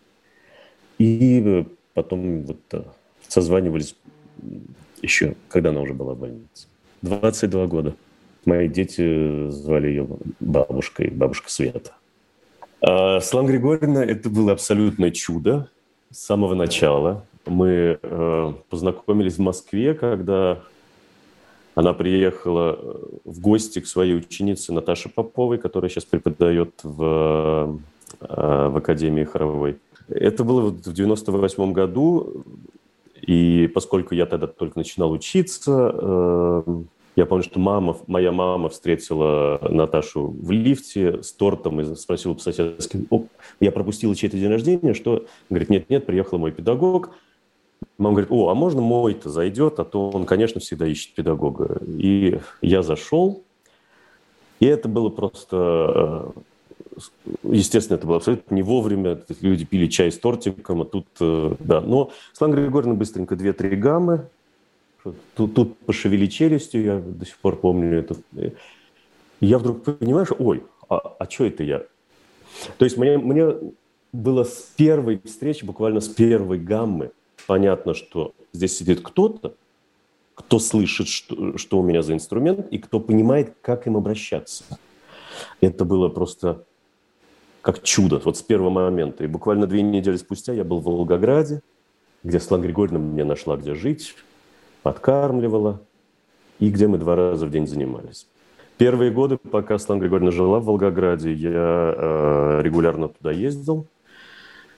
И 0.98 1.42
э, 1.44 1.64
Потом 1.94 2.42
вот 2.42 2.60
э, 2.72 2.82
созванивались 3.28 3.96
еще, 5.02 5.34
когда 5.48 5.70
она 5.70 5.80
уже 5.80 5.94
была 5.94 6.14
в 6.14 6.18
больнице. 6.18 6.66
22 7.02 7.66
года. 7.66 7.94
Мои 8.44 8.68
дети 8.68 9.48
звали 9.50 9.88
ее 9.88 10.08
бабушкой, 10.40 11.10
бабушка 11.10 11.50
Света. 11.50 11.92
А 12.80 13.20
Слава 13.20 13.46
Григорьевна, 13.46 14.04
это 14.04 14.28
было 14.28 14.52
абсолютное 14.52 15.10
чудо 15.10 15.70
с 16.10 16.18
самого 16.18 16.54
начала. 16.54 17.24
Мы 17.46 17.98
э, 18.02 18.52
познакомились 18.68 19.36
в 19.36 19.40
Москве, 19.40 19.94
когда 19.94 20.60
она 21.74 21.92
приехала 21.92 22.78
э, 22.78 22.94
в 23.24 23.40
гости 23.40 23.80
к 23.80 23.86
своей 23.86 24.16
ученице 24.16 24.72
Наташе 24.72 25.08
Поповой, 25.08 25.58
которая 25.58 25.90
сейчас 25.90 26.04
преподает 26.04 26.72
в, 26.82 27.78
э, 28.20 28.68
в 28.68 28.76
Академии 28.76 29.24
хоровой. 29.24 29.78
Это 30.08 30.44
было 30.44 30.70
в 30.70 30.92
98 30.92 31.72
году, 31.72 32.44
и 33.20 33.70
поскольку 33.74 34.14
я 34.14 34.26
тогда 34.26 34.46
только 34.46 34.78
начинал 34.78 35.10
учиться, 35.12 35.94
э, 35.94 36.62
я 37.16 37.26
помню, 37.26 37.44
что 37.44 37.58
мама, 37.60 37.96
моя 38.06 38.32
мама 38.32 38.68
встретила 38.68 39.58
Наташу 39.62 40.28
в 40.28 40.50
лифте 40.50 41.22
с 41.22 41.32
тортом 41.32 41.80
и 41.80 41.94
спросила 41.94 42.34
по-соседски, 42.34 43.06
я 43.60 43.70
пропустила 43.70 44.14
чей-то 44.14 44.36
день 44.36 44.50
рождения, 44.50 44.94
что? 44.94 45.26
Говорит, 45.48 45.70
нет-нет, 45.70 46.06
приехал 46.06 46.38
мой 46.38 46.52
педагог. 46.52 47.10
Мама 47.98 48.14
говорит, 48.14 48.32
о, 48.32 48.48
а 48.48 48.54
можно 48.54 48.80
мой-то 48.80 49.30
зайдет, 49.30 49.78
а 49.78 49.84
то 49.84 50.10
он, 50.10 50.26
конечно, 50.26 50.60
всегда 50.60 50.86
ищет 50.86 51.14
педагога. 51.14 51.80
И 51.86 52.40
я 52.60 52.82
зашел, 52.82 53.44
и 54.58 54.66
это 54.66 54.88
было 54.88 55.08
просто 55.08 56.32
э, 56.36 56.40
естественно, 57.42 57.96
это 57.96 58.06
было 58.06 58.16
абсолютно 58.16 58.54
не 58.54 58.62
вовремя. 58.62 59.20
Люди 59.40 59.64
пили 59.64 59.86
чай 59.86 60.10
с 60.10 60.18
тортиком, 60.18 60.82
а 60.82 60.84
тут, 60.84 61.06
э, 61.20 61.54
да. 61.58 61.80
Но 61.80 62.12
Светлана 62.32 62.54
Григорьевна 62.54 62.94
быстренько 62.94 63.36
две-три 63.36 63.76
гаммы. 63.76 64.28
Тут, 65.34 65.54
тут 65.54 65.78
пошевели 65.78 66.26
челюстью, 66.26 66.82
я 66.82 66.98
до 66.98 67.26
сих 67.26 67.36
пор 67.38 67.56
помню 67.56 67.98
это. 67.98 68.16
Я 69.40 69.58
вдруг 69.58 69.82
понимаю, 69.82 70.24
что, 70.24 70.36
ой, 70.38 70.62
а, 70.88 70.96
а 71.18 71.30
что 71.30 71.44
это 71.44 71.62
я? 71.62 71.82
То 72.78 72.84
есть 72.84 72.96
мне, 72.96 73.18
мне 73.18 73.54
было 74.12 74.44
с 74.44 74.72
первой 74.76 75.20
встречи, 75.24 75.64
буквально 75.64 76.00
с 76.00 76.08
первой 76.08 76.58
гаммы, 76.58 77.10
понятно, 77.46 77.94
что 77.94 78.32
здесь 78.52 78.78
сидит 78.78 79.00
кто-то, 79.02 79.54
кто 80.34 80.58
слышит, 80.58 81.08
что, 81.08 81.58
что 81.58 81.78
у 81.78 81.82
меня 81.82 82.02
за 82.02 82.14
инструмент, 82.14 82.66
и 82.70 82.78
кто 82.78 83.00
понимает, 83.00 83.54
как 83.60 83.86
им 83.86 83.96
обращаться. 83.96 84.64
Это 85.60 85.84
было 85.84 86.08
просто 86.08 86.64
как 87.64 87.82
чудо, 87.82 88.20
вот 88.22 88.36
с 88.36 88.42
первого 88.42 88.68
момента. 88.68 89.24
И 89.24 89.26
буквально 89.26 89.66
две 89.66 89.80
недели 89.80 90.16
спустя 90.16 90.52
я 90.52 90.64
был 90.64 90.80
в 90.80 90.84
Волгограде, 90.84 91.62
где 92.22 92.38
Светлана 92.38 92.62
Григорьевна 92.62 92.98
мне 92.98 93.24
нашла, 93.24 93.56
где 93.56 93.74
жить, 93.74 94.14
подкармливала, 94.82 95.80
и 96.58 96.68
где 96.68 96.86
мы 96.88 96.98
два 96.98 97.16
раза 97.16 97.46
в 97.46 97.50
день 97.50 97.66
занимались. 97.66 98.28
Первые 98.76 99.10
годы, 99.10 99.38
пока 99.38 99.78
Светлана 99.78 100.00
Григорьевна 100.00 100.30
жила 100.30 100.60
в 100.60 100.66
Волгограде, 100.66 101.32
я 101.32 101.94
э, 101.96 102.60
регулярно 102.62 103.08
туда 103.08 103.32
ездил. 103.32 103.86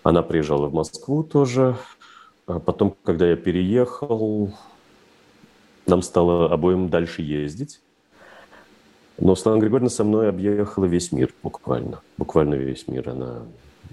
Она 0.04 0.22
приезжала 0.22 0.68
в 0.68 0.74
Москву 0.74 1.24
тоже. 1.24 1.76
А 2.46 2.60
потом, 2.60 2.94
когда 3.02 3.28
я 3.28 3.34
переехал, 3.34 4.52
нам 5.86 6.02
стало 6.02 6.52
обоим 6.52 6.88
дальше 6.88 7.22
ездить. 7.22 7.80
Но 9.18 9.34
Светлана 9.34 9.60
Григорьевна 9.60 9.90
со 9.90 10.04
мной 10.04 10.28
объехала 10.28 10.84
весь 10.84 11.12
мир 11.12 11.32
буквально. 11.42 12.00
Буквально 12.18 12.54
весь 12.54 12.86
мир. 12.86 13.08
Она 13.08 13.42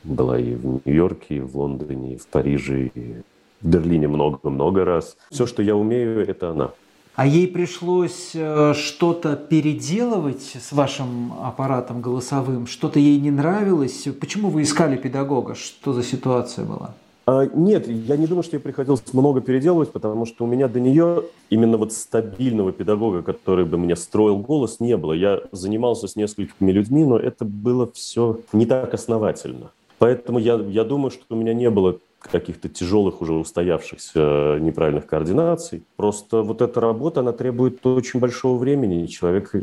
была 0.03 0.37
и 0.37 0.53
в 0.55 0.65
Нью-Йорке, 0.65 1.37
и 1.37 1.39
в 1.39 1.57
Лондоне, 1.57 2.15
и 2.15 2.17
в 2.17 2.27
Париже, 2.27 2.87
и 2.87 3.21
в 3.61 3.67
Берлине 3.67 4.07
много-много 4.07 4.83
раз. 4.83 5.15
Все, 5.31 5.45
что 5.45 5.63
я 5.63 5.75
умею, 5.75 6.27
это 6.27 6.51
она. 6.51 6.71
А 7.15 7.27
ей 7.27 7.47
пришлось 7.47 8.31
э, 8.33 8.73
что-то 8.73 9.35
переделывать 9.35 10.57
с 10.59 10.71
вашим 10.71 11.33
аппаратом 11.43 12.01
голосовым? 12.01 12.65
Что-то 12.65 12.99
ей 12.99 13.19
не 13.19 13.29
нравилось? 13.29 14.07
Почему 14.19 14.49
вы 14.49 14.63
искали 14.63 14.97
педагога? 14.97 15.53
Что 15.53 15.93
за 15.93 16.01
ситуация 16.01 16.65
была? 16.65 16.95
А, 17.25 17.45
нет, 17.45 17.87
я 17.87 18.17
не 18.17 18.27
думаю, 18.27 18.43
что 18.43 18.57
ей 18.57 18.61
приходилось 18.61 19.01
много 19.13 19.39
переделывать, 19.39 19.91
потому 19.91 20.25
что 20.25 20.43
у 20.43 20.47
меня 20.47 20.67
до 20.67 20.79
нее 20.81 21.23
именно 21.49 21.77
вот 21.77 21.93
стабильного 21.93 22.73
педагога, 22.73 23.21
который 23.21 23.63
бы 23.63 23.77
мне 23.77 23.95
строил 23.95 24.37
голос, 24.37 24.79
не 24.81 24.97
было. 24.97 25.13
Я 25.13 25.41
занимался 25.51 26.07
с 26.07 26.15
несколькими 26.17 26.71
людьми, 26.71 27.05
но 27.05 27.17
это 27.17 27.45
было 27.45 27.89
все 27.93 28.39
не 28.51 28.65
так 28.65 28.93
основательно. 28.93 29.71
Поэтому 29.99 30.37
я, 30.37 30.55
я 30.55 30.83
думаю, 30.83 31.11
что 31.11 31.23
у 31.29 31.35
меня 31.35 31.53
не 31.53 31.69
было 31.69 31.97
каких-то 32.19 32.67
тяжелых 32.69 33.21
уже 33.21 33.33
устоявшихся 33.33 34.57
неправильных 34.59 35.05
координаций. 35.05 35.83
Просто 35.95 36.41
вот 36.41 36.61
эта 36.61 36.79
работа, 36.81 37.21
она 37.21 37.31
требует 37.31 37.85
очень 37.85 38.19
большого 38.19 38.57
времени. 38.57 39.07
Человек 39.07 39.53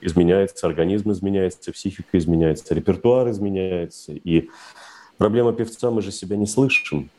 изменяется, 0.00 0.66
организм 0.66 1.12
изменяется, 1.12 1.72
психика 1.72 2.18
изменяется, 2.18 2.74
репертуар 2.74 3.30
изменяется. 3.30 4.12
И 4.12 4.48
Проблема 5.18 5.52
певца, 5.52 5.90
мы 5.90 6.00
же 6.00 6.12
себя 6.12 6.36
не 6.36 6.46
слышим. 6.46 7.10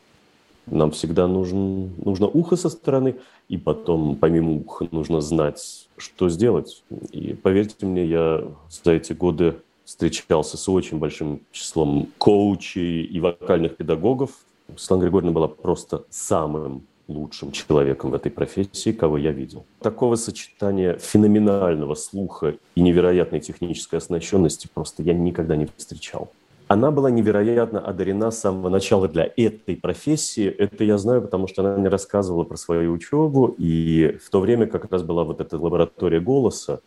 Нам 0.66 0.90
всегда 0.90 1.26
нужен, 1.26 1.92
нужно 2.02 2.28
ухо 2.28 2.56
со 2.56 2.70
стороны, 2.70 3.16
и 3.48 3.58
потом, 3.58 4.16
помимо 4.16 4.52
уха, 4.52 4.88
нужно 4.90 5.20
знать, 5.20 5.88
что 5.96 6.28
сделать. 6.28 6.82
И 7.12 7.34
поверьте 7.34 7.86
мне, 7.86 8.06
я 8.06 8.44
за 8.70 8.92
эти 8.92 9.12
годы 9.12 9.56
встречался 9.84 10.56
с 10.56 10.68
очень 10.68 10.98
большим 10.98 11.40
числом 11.52 12.08
коучей 12.18 13.02
и 13.02 13.20
вокальных 13.20 13.76
педагогов. 13.76 14.30
Светлана 14.76 15.02
Григорьевна 15.02 15.32
была 15.32 15.48
просто 15.48 16.04
самым 16.08 16.86
лучшим 17.08 17.50
человеком 17.52 18.10
в 18.10 18.14
этой 18.14 18.30
профессии, 18.30 18.92
кого 18.92 19.18
я 19.18 19.32
видел. 19.32 19.66
Такого 19.80 20.14
сочетания 20.14 20.96
феноменального 20.96 21.96
слуха 21.96 22.54
и 22.76 22.80
невероятной 22.80 23.40
технической 23.40 23.98
оснащенности 23.98 24.68
просто 24.72 25.02
я 25.02 25.12
никогда 25.12 25.56
не 25.56 25.68
встречал. 25.76 26.30
Она 26.70 26.92
была 26.92 27.10
невероятно 27.10 27.80
одарена 27.80 28.30
с 28.30 28.38
самого 28.38 28.68
начала 28.68 29.08
для 29.08 29.28
этой 29.36 29.74
профессии. 29.74 30.46
Это 30.46 30.84
я 30.84 30.98
знаю, 30.98 31.20
потому 31.20 31.48
что 31.48 31.62
она 31.62 31.76
мне 31.76 31.88
рассказывала 31.88 32.44
про 32.44 32.56
свою 32.56 32.92
учебу. 32.92 33.56
И 33.58 34.16
в 34.24 34.30
то 34.30 34.38
время 34.38 34.68
как 34.68 34.88
раз 34.92 35.02
была 35.02 35.24
вот 35.24 35.40
эта 35.40 35.58
лаборатория 35.58 36.20
голоса 36.20 36.78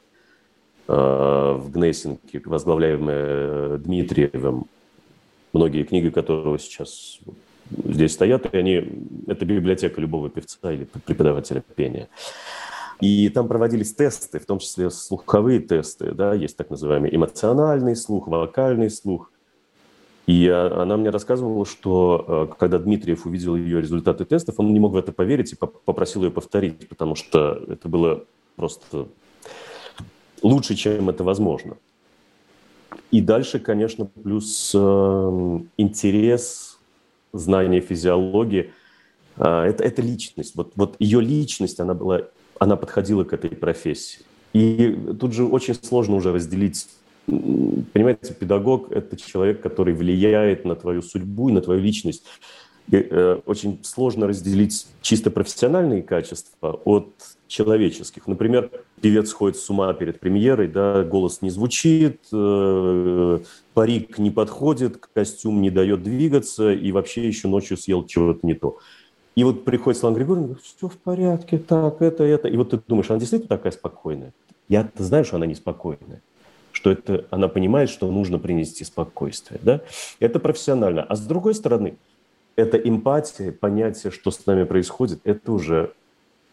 э, 0.87 0.93
в 0.93 1.69
Гнессинке, 1.69 2.41
возглавляемая 2.45 3.77
Дмитриевым, 3.79 4.67
многие 5.51 5.83
книги 5.83 6.07
которого 6.07 6.57
сейчас 6.59 7.19
здесь 7.69 8.13
стоят, 8.13 8.53
и 8.53 8.57
они, 8.57 8.87
это 9.27 9.43
библиотека 9.43 9.99
любого 9.99 10.29
певца 10.29 10.71
или 10.71 10.87
преподавателя 11.05 11.61
пения. 11.75 12.07
И 13.01 13.27
там 13.27 13.49
проводились 13.49 13.93
тесты, 13.93 14.39
в 14.39 14.45
том 14.45 14.59
числе 14.59 14.89
слуховые 14.89 15.59
тесты, 15.59 16.13
да, 16.13 16.33
есть 16.33 16.55
так 16.55 16.69
называемый 16.69 17.13
эмоциональный 17.13 17.97
слух, 17.97 18.29
вокальный 18.29 18.89
слух. 18.89 19.32
И 20.25 20.47
она 20.47 20.95
мне 20.95 21.09
рассказывала, 21.09 21.65
что 21.65 22.47
э, 22.49 22.55
когда 22.57 22.79
Дмитриев 22.79 23.25
увидел 23.25 23.57
ее 23.57 23.81
результаты 23.81 24.23
тестов, 24.23 24.55
он 24.57 24.73
не 24.73 24.79
мог 24.79 24.93
в 24.93 24.97
это 24.97 25.11
поверить 25.11 25.51
и 25.51 25.55
попросил 25.55 26.23
ее 26.23 26.31
повторить, 26.31 26.87
потому 26.87 27.15
что 27.15 27.61
это 27.67 27.89
было 27.89 28.23
просто 28.55 29.07
лучше, 30.41 30.75
чем 30.75 31.09
это 31.09 31.25
возможно. 31.25 31.75
И 33.11 33.19
дальше, 33.19 33.59
конечно, 33.59 34.05
плюс 34.05 34.71
э, 34.73 35.59
интерес, 35.77 36.79
знание 37.33 37.81
физиологии. 37.81 38.71
А, 39.37 39.65
это, 39.65 39.83
это 39.83 40.01
личность. 40.01 40.55
Вот, 40.55 40.71
вот 40.75 40.95
ее 40.99 41.19
личность, 41.19 41.79
она 41.79 41.93
была, 41.93 42.21
она 42.59 42.75
подходила 42.75 43.23
к 43.23 43.33
этой 43.33 43.49
профессии. 43.49 44.21
И 44.53 44.97
тут 45.19 45.33
же 45.33 45.45
очень 45.45 45.73
сложно 45.73 46.15
уже 46.15 46.31
разделить 46.31 46.87
Понимаете, 47.25 48.33
педагог– 48.33 48.87
это 48.91 49.15
человек, 49.15 49.61
который 49.61 49.93
влияет 49.93 50.65
на 50.65 50.75
твою 50.75 51.01
судьбу 51.01 51.49
и 51.49 51.53
на 51.53 51.61
твою 51.61 51.79
личность. 51.79 52.25
И, 52.91 52.97
э, 52.97 53.39
очень 53.45 53.79
сложно 53.83 54.27
разделить 54.27 54.87
чисто 55.01 55.31
профессиональные 55.31 56.03
качества 56.03 56.81
от 56.83 57.13
человеческих. 57.47 58.27
Например, 58.27 58.69
певец 58.99 59.31
ходит 59.31 59.57
с 59.57 59.69
ума 59.69 59.93
перед 59.93 60.19
премьерой, 60.19 60.67
да, 60.67 61.03
голос 61.03 61.41
не 61.41 61.49
звучит, 61.49 62.19
э, 62.33 63.39
парик 63.73 64.17
не 64.17 64.31
подходит, 64.31 64.97
костюм 65.13 65.61
не 65.61 65.69
дает 65.69 66.03
двигаться 66.03 66.73
и 66.73 66.91
вообще 66.91 67.25
еще 67.25 67.47
ночью 67.47 67.77
съел 67.77 68.05
чего-то 68.05 68.45
не 68.45 68.53
то. 68.53 68.79
И 69.35 69.45
вот 69.45 69.63
приходит 69.63 69.99
Слава 69.99 70.15
Григорьевна, 70.15 70.47
говорит, 70.47 70.65
все 70.65 70.89
в 70.89 70.97
порядке, 70.97 71.57
так, 71.57 72.01
это, 72.01 72.25
это. 72.25 72.49
И 72.49 72.57
вот 72.57 72.71
ты 72.71 72.81
думаешь, 72.85 73.09
она 73.09 73.19
действительно 73.19 73.55
такая 73.55 73.71
спокойная? 73.71 74.33
Я-то 74.67 75.03
знаю, 75.03 75.23
что 75.23 75.37
она 75.37 75.45
неспокойная 75.45 76.21
что 76.83 76.91
это, 76.91 77.25
она 77.29 77.47
понимает, 77.47 77.89
что 77.89 78.11
нужно 78.11 78.39
принести 78.39 78.83
спокойствие. 78.83 79.57
Да? 79.63 79.81
Это 80.19 80.39
профессионально. 80.41 81.03
А 81.03 81.15
с 81.15 81.21
другой 81.21 81.55
стороны, 81.55 81.95
это 82.57 82.77
эмпатия, 82.77 83.53
понятие, 83.53 84.11
что 84.11 84.31
с 84.31 84.45
нами 84.45 84.65
происходит, 84.65 85.21
это 85.23 85.53
уже 85.53 85.93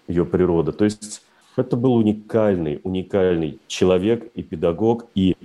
ее 0.06 0.24
природа. 0.24 0.70
То 0.70 0.84
есть 0.84 1.22
это 1.56 1.76
был 1.76 1.96
уникальный, 1.96 2.80
уникальный 2.84 3.58
человек 3.66 4.30
и 4.36 4.44
педагог, 4.44 5.06
и 5.16 5.36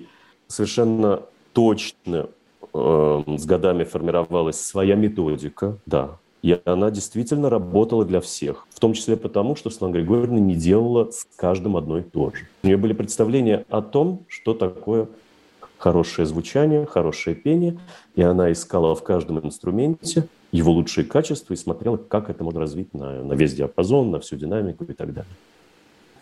совершенно 0.47 1.23
точно 1.53 2.29
э, 2.71 3.23
с 3.37 3.45
годами 3.47 3.85
формировалась 3.85 4.61
своя 4.61 4.93
методика, 4.93 5.79
да, 5.87 6.19
и 6.45 6.61
она 6.63 6.91
действительно 6.91 7.49
работала 7.49 8.05
для 8.05 8.21
всех. 8.21 8.67
В 8.69 8.79
том 8.79 8.93
числе 8.93 9.17
потому, 9.17 9.55
что 9.55 9.71
Светлана 9.71 9.93
Григорьевна 9.93 10.39
не 10.39 10.53
делала 10.53 11.09
с 11.09 11.25
каждым 11.37 11.75
одно 11.75 11.97
и 11.97 12.03
то 12.03 12.29
же. 12.29 12.47
У 12.61 12.67
нее 12.67 12.77
были 12.77 12.93
представления 12.93 13.65
о 13.69 13.81
том, 13.81 14.25
что 14.27 14.53
такое 14.53 15.07
хорошее 15.79 16.27
звучание, 16.27 16.85
хорошее 16.85 17.35
пение, 17.35 17.79
и 18.15 18.21
она 18.21 18.51
искала 18.51 18.93
в 18.93 19.01
каждом 19.01 19.39
инструменте 19.39 20.27
его 20.51 20.71
лучшие 20.71 21.03
качества 21.03 21.55
и 21.55 21.57
смотрела, 21.57 21.97
как 21.97 22.29
это 22.29 22.43
можно 22.43 22.59
развить 22.59 22.93
на, 22.93 23.23
на 23.23 23.33
весь 23.33 23.55
диапазон, 23.55 24.11
на 24.11 24.19
всю 24.19 24.35
динамику 24.35 24.83
и 24.83 24.93
так 24.93 25.13
далее. 25.15 25.31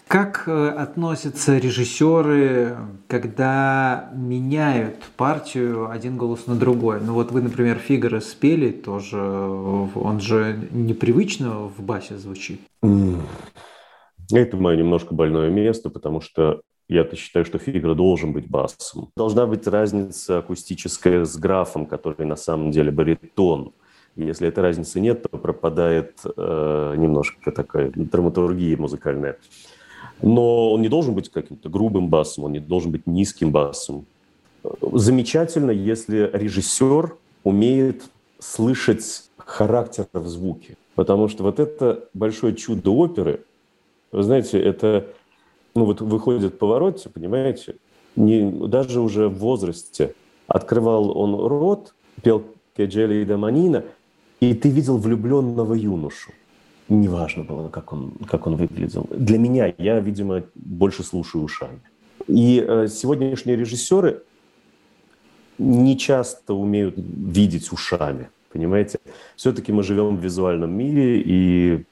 Как 0.08 0.44
э, 0.48 0.70
относятся 0.70 1.58
режиссеры, 1.58 2.78
когда 3.08 4.10
меняют 4.14 4.98
партию 5.18 5.90
один 5.90 6.18
голос 6.18 6.46
на 6.46 6.56
другой? 6.56 7.00
Ну 7.02 7.14
вот 7.14 7.32
вы, 7.32 7.42
например, 7.42 7.78
Фигаро 7.78 8.20
спели, 8.20 8.72
тоже 8.72 9.20
он 9.20 10.20
же 10.20 10.60
непривычно 10.72 11.68
в 11.68 11.82
басе 11.82 12.18
звучит. 12.18 12.62
Это 14.32 14.58
мое 14.58 14.78
немножко 14.78 15.14
больное 15.14 15.50
место, 15.50 15.90
потому 15.90 16.22
что 16.22 16.62
я-то 16.90 17.16
считаю, 17.16 17.46
что 17.46 17.58
Фигаро 17.58 17.96
должен 17.96 18.34
быть 18.34 18.48
басом. 18.48 19.10
Должна 19.16 19.46
быть 19.46 19.66
разница 19.68 20.40
акустическая 20.40 21.26
с 21.26 21.38
графом, 21.38 21.86
который 21.86 22.26
на 22.26 22.36
самом 22.36 22.72
деле 22.72 22.92
баритон. 22.92 23.74
Если 24.16 24.48
этой 24.48 24.60
разницы 24.60 25.00
нет, 25.00 25.24
то 25.24 25.38
пропадает 25.38 26.20
э, 26.24 26.96
немножко 26.98 27.52
такая 27.52 27.92
драматургия 27.96 28.78
музыкальная. 28.78 29.38
Но 30.22 30.72
он 30.72 30.82
не 30.82 30.90
должен 30.90 31.14
быть 31.14 31.30
каким-то 31.30 31.70
грубым 31.70 32.10
басом, 32.10 32.46
он 32.46 32.54
не 32.54 32.60
должен 32.60 32.92
быть 32.92 33.08
низким 33.08 33.52
басом. 33.52 34.06
Замечательно, 34.82 35.72
если 35.72 36.30
режиссер 36.32 37.16
умеет 37.44 38.04
слышать 38.40 39.30
характер 39.38 40.08
в 40.14 40.28
звуке. 40.28 40.78
Потому 40.96 41.28
что 41.28 41.44
вот 41.44 41.60
это 41.60 42.08
большое 42.14 42.56
чудо 42.56 42.92
оперы, 42.92 43.44
вы 44.12 44.24
знаете, 44.24 44.62
это, 44.62 45.08
ну 45.76 45.86
вот 45.86 46.02
выходит 46.02 46.60
повороте, 46.60 47.10
понимаете, 47.10 47.76
не, 48.16 48.68
даже 48.68 49.02
уже 49.02 49.28
в 49.28 49.40
возрасте 49.40 50.14
открывал 50.48 51.18
он 51.18 51.36
рот, 51.36 51.96
пел 52.22 52.44
Кеджели 52.78 53.16
и 53.22 53.26
Даманина, 53.26 53.84
и 54.40 54.54
ты 54.54 54.70
видел 54.70 54.98
влюбленного 54.98 55.74
юношу 55.74 56.32
неважно 56.90 57.44
было, 57.44 57.70
как 57.70 57.94
он, 57.94 58.14
как 58.28 58.48
он 58.48 58.56
выглядел. 58.56 59.08
Для 59.10 59.38
меня, 59.38 59.74
я, 59.78 60.00
видимо, 60.00 60.44
больше 60.56 61.04
слушаю 61.04 61.44
ушами. 61.44 61.82
И 62.28 62.64
э, 62.66 62.88
сегодняшние 62.88 63.58
режиссеры 63.58 64.24
не 65.58 65.98
часто 65.98 66.54
умеют 66.54 66.96
видеть 66.98 67.72
ушами, 67.72 68.30
понимаете? 68.52 69.00
Все-таки 69.36 69.72
мы 69.72 69.84
живем 69.84 70.18
в 70.18 70.24
визуальном 70.24 70.72
мире, 70.72 71.22
и 71.26 71.86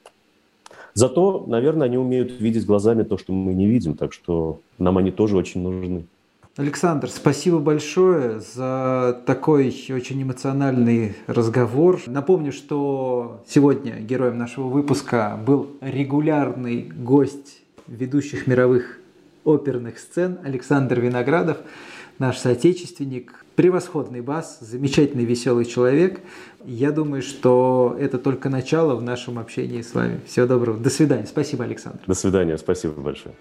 зато, 0.94 1.44
наверное, 1.46 1.86
они 1.86 1.98
умеют 1.98 2.40
видеть 2.40 2.66
глазами 2.66 3.02
то, 3.02 3.18
что 3.18 3.32
мы 3.32 3.54
не 3.54 3.66
видим, 3.66 3.94
так 3.94 4.12
что 4.12 4.60
нам 4.78 4.98
они 4.98 5.10
тоже 5.10 5.36
очень 5.36 5.62
нужны. 5.62 6.06
Александр, 6.56 7.08
спасибо 7.08 7.60
большое 7.60 8.38
за 8.40 9.22
такой 9.24 9.68
очень 9.88 10.22
эмоциональный 10.22 11.16
разговор. 11.26 11.98
Напомню, 12.06 12.52
что 12.52 13.42
сегодня 13.48 14.00
героем 14.00 14.36
нашего 14.36 14.68
выпуска 14.68 15.40
был 15.46 15.70
регулярный 15.80 16.82
гость 16.82 17.62
ведущих 17.86 18.46
мировых 18.46 18.98
оперных 19.44 19.98
сцен 19.98 20.40
Александр 20.44 21.00
Виноградов, 21.00 21.56
наш 22.18 22.36
соотечественник, 22.36 23.46
превосходный 23.56 24.20
бас, 24.20 24.58
замечательный 24.60 25.24
веселый 25.24 25.64
человек. 25.64 26.20
Я 26.66 26.92
думаю, 26.92 27.22
что 27.22 27.96
это 27.98 28.18
только 28.18 28.50
начало 28.50 28.94
в 28.94 29.02
нашем 29.02 29.38
общении 29.38 29.80
с 29.80 29.94
вами. 29.94 30.20
Всего 30.26 30.46
доброго. 30.46 30.78
До 30.78 30.90
свидания. 30.90 31.24
Спасибо, 31.24 31.64
Александр. 31.64 32.00
До 32.06 32.14
свидания. 32.14 32.58
Спасибо 32.58 33.00
большое. 33.00 33.34